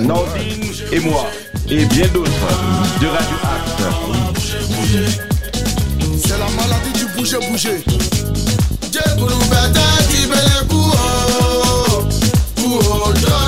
[0.00, 1.26] Nordine et moi.
[1.68, 2.30] Et bien d'autres
[3.00, 5.25] de Radio Axe.
[7.24, 7.84] C'est la maladie du bouger, bouger.
[8.92, 12.04] J'ai voulu bêter, tu veux les coups oh
[12.56, 13.45] Coups oh, dollar, oh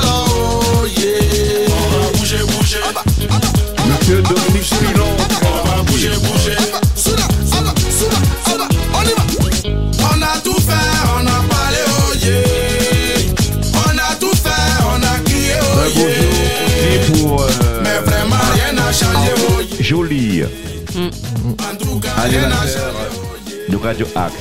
[23.79, 23.79] changé.
[23.79, 24.35] de Radio Axe.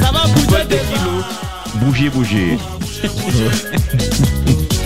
[0.00, 0.26] On va
[1.80, 2.58] bouger, bouger.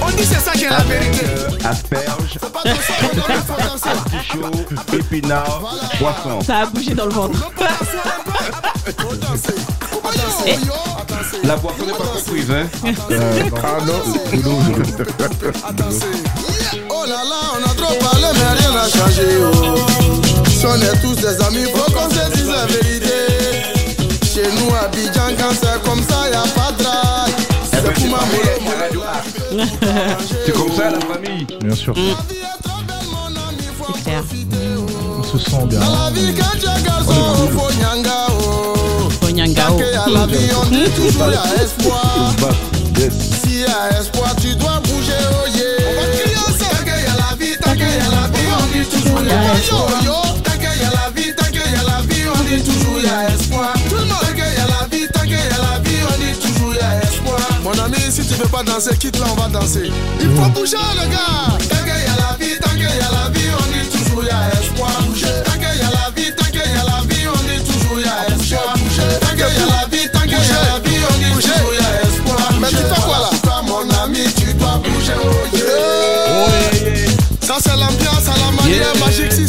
[0.07, 1.27] On dit c'est ça qui est la vérité.
[1.27, 3.89] Euh, asperges, Pas danser, on doit faire danser.
[3.89, 4.51] artichaut,
[4.97, 5.61] épinards,
[5.99, 6.41] poissons.
[6.47, 7.39] Ça a bougé dans le ventre.
[11.45, 12.67] La boisson n'est pas comprise, hein
[13.63, 14.01] Ah non.
[16.89, 19.29] Oh là là, on a trop parlé, mais rien n'a changé.
[19.41, 19.77] Oh.
[20.49, 23.17] Si on est tous des amis, faut qu'on se dise la vérité.
[24.25, 27.36] Chez nous, à Abidjan, quand c'est comme ça, y a pas de drague.
[30.45, 31.47] C'est comme ça la famille.
[31.61, 31.95] bien sûr
[33.79, 34.23] faut C'est clair.
[35.19, 35.81] on se sent bien
[41.63, 42.33] espoir.
[42.99, 43.13] yes
[43.45, 45.65] Si y a espoir, tu dois bouger, oh yeah.
[45.89, 46.71] On va crier ensemble.
[46.71, 49.23] Tant qu'il y a la vie, tant qu'il y a la vie, on dit toujours
[49.23, 49.89] y a espoir.
[50.03, 50.19] Yo, yo.
[50.43, 53.01] Tant qu'il y a la vie, tant qu'il y a la vie, on dit toujours
[53.03, 53.75] y a espoir.
[58.09, 59.91] Si tu veux pas danser, quitte là, on va danser.
[60.21, 61.59] Il faut bouger, le gars.
[61.69, 64.23] Tant qu'il y a la vie, tant qu'il y a la vie, on dit toujours
[64.23, 64.91] il y a espoir.
[65.45, 67.99] Tant qu'il y a la vie, tant qu'il y a la vie, on dit toujours
[67.99, 68.75] il y a espoir.
[69.21, 71.73] Tant qu'il y a la vie, tant qu'il y a la vie, on dit toujours
[71.73, 72.53] il y a espoir.
[72.61, 73.31] Mais tu fais quoi là?
[73.43, 75.65] Toi, mon ami, tu dois bouger, oh yeah.
[76.31, 79.47] Oh Ça, c'est l'ambiance à la manière magique, si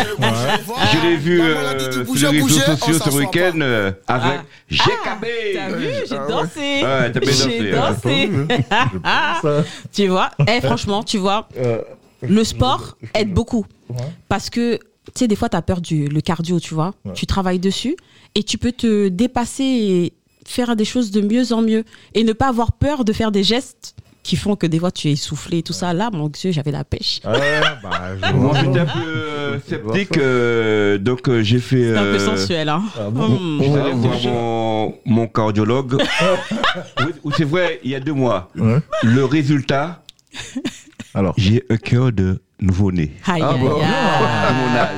[0.00, 4.44] Je l'ai vu euh, sur les réseaux on sociaux ce week-end euh, avec Ah.
[4.70, 5.26] GKB.
[5.54, 6.28] T'as vu, j'ai Ah ouais.
[6.32, 6.60] dansé.
[6.60, 8.30] Ouais, t'as bien j'ai dansé,
[9.92, 11.80] tu vois, eh, franchement, tu vois, Euh,
[12.22, 13.64] le sport aide beaucoup.
[14.28, 14.80] Parce que, tu
[15.14, 16.92] sais, des fois, tu as peur du le cardio, tu vois.
[17.04, 17.12] Ouais.
[17.14, 17.96] Tu travailles dessus
[18.34, 20.12] et tu peux te dépasser et
[20.46, 21.84] faire des choses de mieux en mieux.
[22.14, 23.94] Et ne pas avoir peur de faire des gestes
[24.30, 25.92] qui font que des fois tu es essoufflé et tout ça.
[25.92, 27.18] Là, mon Dieu, j'avais la pêche.
[27.24, 27.90] Ah ouais, bah,
[28.22, 31.94] je Moi, j'étais un peu euh, sceptique, euh, donc euh, j'ai fait.
[31.94, 32.84] C'est un peu euh, sensuel, hein.
[32.96, 33.58] Ah bon Hmm.
[33.60, 36.00] J'étais allé voir mon, mon cardiologue.
[37.36, 38.50] C'est vrai, il y a deux mois.
[38.56, 38.78] Ouais.
[39.02, 40.04] Le résultat,
[41.12, 43.10] Alors, j'ai un cœur de nouveau-né.
[43.26, 43.80] Aïe, Ah bon.
[43.80, 44.96] À mon aïe.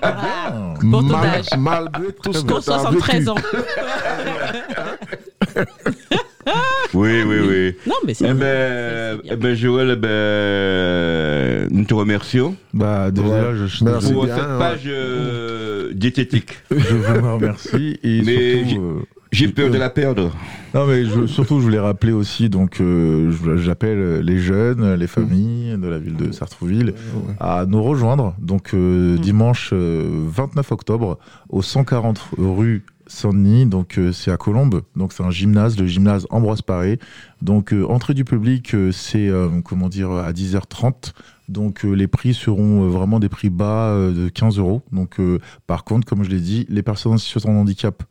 [0.00, 1.46] ah, Pour ton Mal- âge.
[1.58, 3.30] Malgré tout ce que tu as 73 vécu.
[3.30, 3.34] ans.
[6.94, 7.74] Oui, oui, oui.
[7.86, 13.26] Non, mais c'est Eh ben, eh ben Joël, eh ben, nous te remercions bah, déjà,
[13.50, 13.56] Ouais.
[13.56, 14.12] je, je, Merci.
[14.12, 14.58] pour bien, cette ouais.
[14.58, 16.54] page euh, diététique.
[16.70, 17.98] je vous remercie.
[18.02, 20.32] Et Mais surtout, euh, J'ai peur de la perdre.
[20.74, 25.76] Non mais je- surtout je voulais rappeler aussi donc euh, j'appelle les jeunes, les familles
[25.78, 26.94] de la ville de Sartrouville
[27.40, 31.18] à nous rejoindre donc euh, dimanche euh, 29 octobre
[31.48, 36.26] au 140 rue Saint-Denis donc euh, c'est à Colombes donc c'est un gymnase le gymnase
[36.30, 36.98] Ambroise Paré
[37.42, 39.30] donc euh, entrée du public euh, c'est
[39.64, 41.12] comment dire à 10h30
[41.48, 45.18] donc les prix seront vraiment des prix bas de 15 euros donc
[45.66, 48.04] par contre comme je l'ai dit les personnes en situation de handicap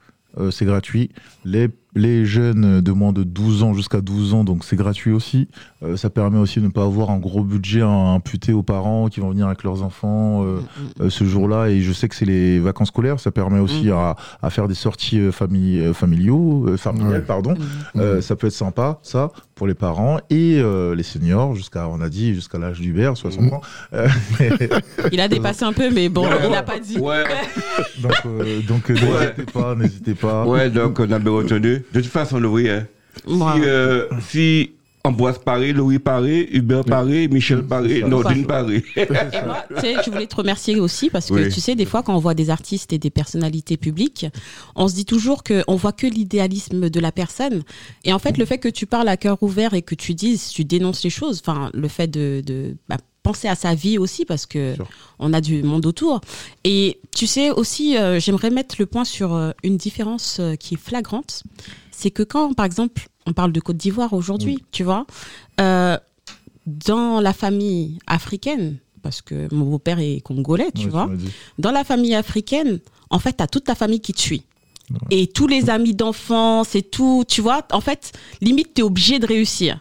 [0.52, 1.10] c'est gratuit.
[1.43, 5.47] Les, les jeunes de moins de 12 ans jusqu'à 12 ans, donc c'est gratuit aussi.
[5.82, 9.08] Euh, ça permet aussi de ne pas avoir un gros budget à imputer aux parents
[9.08, 10.60] qui vont venir avec leurs enfants euh,
[11.00, 11.70] euh, ce jour-là.
[11.70, 13.20] Et je sais que c'est les vacances scolaires.
[13.22, 17.22] Ça permet aussi à, à faire des sorties euh, famille, euh, familiaux, euh, familiales, Ouais.
[17.22, 17.54] pardon.
[17.96, 22.02] Euh, ça peut être sympa, ça, pour les parents et euh, les seniors, jusqu'à, on
[22.02, 23.62] a dit, jusqu'à l'âge d'Hubert, 60 ans.
[23.94, 24.10] Euh,
[24.40, 24.50] mais-
[25.14, 26.98] Il a dépassé un peu, mais bon, il n'a pas dit.
[27.00, 27.24] Ouais,
[28.02, 30.46] donc, euh, donc euh, n'hésitez pas, n'hésitez pas.
[30.46, 31.84] ouais, donc on a bien retenu.
[31.94, 32.86] De toute façon, Louis, hein,
[33.26, 34.72] si, euh, si
[35.04, 38.04] Ambroise Paré, Louis Paré, Hubert Paré, Michel Paré.
[38.04, 38.84] Nordine Paré.
[38.97, 39.08] Et
[39.45, 41.50] moi, tu sais, je voulais te remercier aussi parce que Oui.
[41.54, 44.26] tu sais, des fois, quand on voit des artistes et des personnalités publiques,
[44.76, 47.64] on se dit toujours qu'on voit que l'idéalisme de la personne.
[48.04, 50.50] Et en fait, le fait que tu parles à cœur ouvert et que tu dises,
[50.50, 54.26] tu dénonces les choses, enfin, le fait de, de bah, penser à sa vie aussi
[54.26, 54.76] parce que
[55.20, 56.20] on a du monde autour.
[56.64, 60.74] Et tu sais aussi, euh, j'aimerais mettre le point sur euh, une différence euh, qui
[60.76, 61.43] est flagrante.
[61.91, 65.06] C'est que quand, par exemple, on parle de Côte d'Ivoire aujourd'hui, tu vois,
[65.62, 65.98] euh,
[66.66, 71.10] dans la famille africaine, parce que mon beau-père est congolais, tu Ouais, vois,
[71.60, 74.44] dans la famille africaine, en fait, t'as toute ta famille qui te suit.
[75.12, 78.12] Et tous les amis d'enfance et tout, tu vois, en fait,
[78.42, 79.80] limite, t'es obligé de réussir.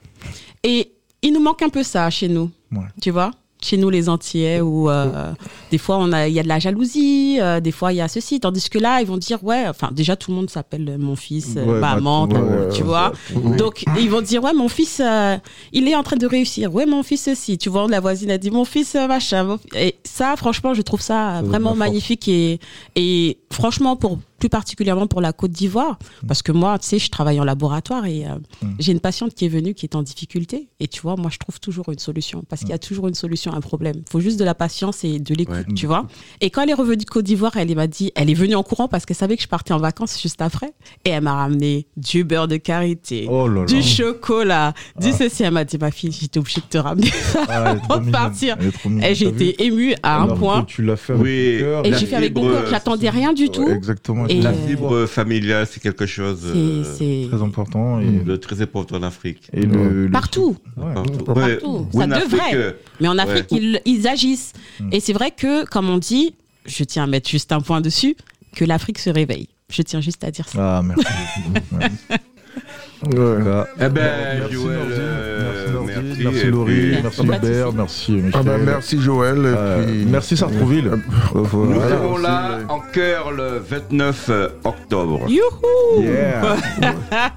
[0.63, 0.93] Et
[1.23, 2.85] il nous manque un peu ça chez nous, Ouais.
[3.01, 3.31] tu vois
[3.61, 5.33] chez nous les Antillais où euh,
[5.71, 8.01] des fois on a il y a de la jalousie euh, des fois il y
[8.01, 8.41] a ceci.
[8.41, 11.55] Tandis que là ils vont dire ouais enfin déjà tout le monde s'appelle mon fils
[11.57, 13.13] euh, Ouais, maman bah, ton- ouais, tu vois.
[13.59, 15.37] donc ils vont dire ouais mon fils euh,
[15.73, 16.73] il est en train de réussir.
[16.75, 19.59] Ouais mon fils aussi tu vois la voisine a dit mon fils euh, machin.
[19.77, 22.61] Et ça franchement je trouve ça vraiment magnifique et
[22.97, 27.11] et franchement pour plus particulièrement pour la Côte d'Ivoire parce que moi tu sais je
[27.11, 28.31] travaille en laboratoire et euh,
[28.63, 28.67] Mm.
[28.79, 31.39] j'ai une patiente qui est venue qui est en difficulté et tu vois moi je
[31.39, 34.21] trouve toujours une solution parce qu'il y a toujours une solution à un problème faut
[34.21, 35.75] juste de la patience et de l'écoute Ouais.
[35.75, 36.07] tu vois
[36.41, 38.63] et quand elle est revenue de Côte d'Ivoire elle m'a dit elle est venue en
[38.63, 40.73] courant parce qu'elle savait que je partais en vacances juste après
[41.05, 43.67] et elle m'a ramené du beurre de karité Oh là là.
[43.67, 45.43] du chocolat, du ceci.
[45.43, 48.57] Elle m'a dit, ma fille, j'étais obligée de te ramener ça Ah, avant de partir.
[49.03, 50.65] Et été émue à un Alors point.
[50.65, 51.57] Tu l'as fait avec Oui.
[51.61, 51.85] cœur.
[51.87, 53.69] Et La j'ai fait avec mon cœur, j'attendais rien du tout.
[53.69, 54.27] Exactement.
[54.27, 56.41] Et- La Euh, fibre familiale, c'est quelque chose
[56.97, 58.01] C'est, euh, Très important.
[58.01, 59.49] Et, de très important en Afrique.
[59.53, 60.57] et le, le- partout.
[60.77, 60.93] Ouais.
[60.95, 61.25] Partout.
[61.25, 61.87] Partout.
[61.95, 62.09] Ouais.
[62.09, 62.55] Ça devrait.
[62.55, 64.53] euh, Mais en Afrique, ils, ils agissent.
[64.81, 64.89] Mm.
[64.93, 66.35] Et c'est vrai que, comme on dit,
[66.67, 68.15] je tiens à mettre juste un point dessus,
[68.57, 69.49] que l'Afrique se réveille.
[69.71, 70.79] Je tiens juste à dire ça.
[70.79, 71.05] Ah, merci.
[71.73, 71.79] Ouais.
[71.81, 72.19] Ouais.
[73.15, 73.69] Voilà.
[73.77, 74.93] Eh ben, Merci, Joël, Nordine.
[74.99, 75.78] euh, merci, Nordine.
[76.19, 77.29] Merci, Laurie, merci souci.
[77.77, 78.33] merci Michel.
[78.35, 79.39] Ah ben merci Joël.
[79.39, 80.89] et Euh, puis- merci Sartrouville.
[80.89, 80.97] Euh,
[81.35, 81.89] Nous voilà.
[81.89, 84.31] serons là en cœur le 29
[84.65, 85.21] octobre.
[85.29, 86.57] Youhou Yeah.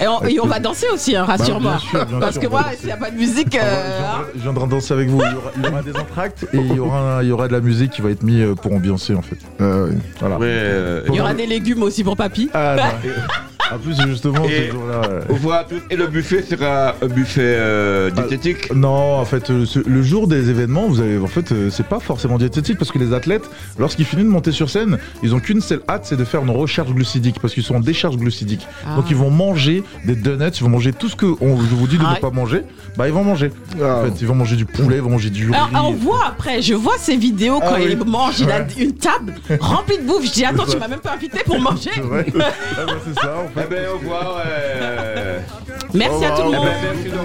[0.00, 1.78] et, on, et on va danser aussi, hein, rassure-moi.
[1.92, 3.56] Bah, Parce sûr, que moi, s'il n'y a pas de musique.
[3.60, 5.20] Ah euh, je viendrai- danser avec vous.
[5.22, 7.48] Il y aura, il y aura des entractes et il y aura, il y aura
[7.48, 9.38] de la musique qui va être mise pour ambiancer en fait.
[9.60, 9.86] Ah.
[10.20, 10.38] Voilà.
[10.38, 12.48] Ouais, euh, Il y aura des légumes aussi pour papy.
[12.54, 13.10] Ah, non.
[13.72, 15.64] En plus, justement, Et- ce jour-là.
[15.68, 15.76] tous.
[15.90, 20.26] Et le buffet sera un buffet euh, diététique Non, en fait, euh, ce- le jour
[20.26, 23.48] des événements, vous avez, en fait, euh, c'est pas forcément diététique parce que les athlètes,
[23.78, 26.50] lorsqu'ils finissent de monter sur scène, ils ont qu'une seule hâte, c'est de faire une
[26.50, 28.66] recharge glucidique parce qu'ils sont en décharge glucidique.
[28.86, 28.96] Ah.
[28.96, 31.86] Donc ils vont manger des donuts, ils vont manger tout ce que on- je vous
[31.86, 32.14] dis de Ah.
[32.14, 32.62] ne pas manger.
[32.96, 33.50] Bah ils vont manger.
[33.80, 33.98] Ah.
[34.00, 35.54] En fait, ils vont manger du poulet, ils vont manger du riz.
[35.54, 37.96] Alors, Ah, on voit après, je vois ces vidéos quand Ah oui.
[38.00, 40.26] il mange, il a une table remplie de bouffe.
[40.26, 41.90] Je dis, attends, tu m'as même pas invité pour manger.
[41.94, 42.26] C'est vrai.
[42.36, 44.42] Ah bah, c'est ça, en Eh ben, au revoir.
[44.46, 45.38] euh,
[45.94, 46.66] Merci à tout le eh monde.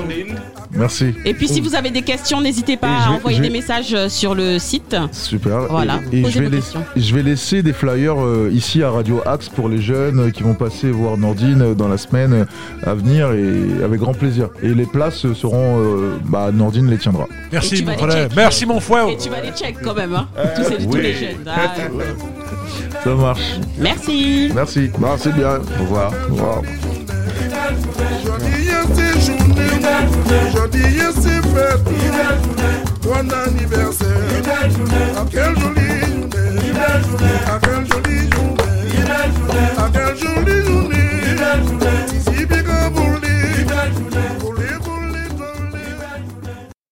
[0.08, 0.36] ben,
[0.72, 1.14] merci.
[1.24, 4.10] Et puis, si vous avez des questions, n'hésitez pas à vais- envoyer des messages euh,
[4.10, 4.96] sur le site.
[5.12, 5.68] Super.
[5.70, 6.84] Voilà, Et, je, vais vos laiss- questions.
[6.96, 10.56] je vais laisser des flyers euh, ici à Radio Axe pour les jeunes qui vont
[10.56, 12.48] passer voir Nordine dans la semaine
[12.84, 14.50] à venir et avec grand plaisir.
[14.64, 17.28] Et les places seront, euh, bah, Nordine les tiendra.
[17.52, 18.30] Merci mon frère.
[18.36, 19.08] Merci mon frère.
[19.10, 21.02] Et tu vas les check quand même, hein, tous, ces- tous oui.
[21.04, 21.38] les jeunes.
[21.48, 23.42] Ah, Ça marche.
[23.78, 24.50] Merci.
[24.56, 24.90] Merci.
[24.98, 25.58] Bah, c'est bien.
[25.80, 26.12] Au revoir.
[26.30, 26.64] Wow.
[33.02, 34.08] Bon anniversaire,
[35.16, 36.66] à quelle jolie journée,
[37.62, 38.64] quelle jolie journée,
[39.94, 41.06] quelle jolie journée,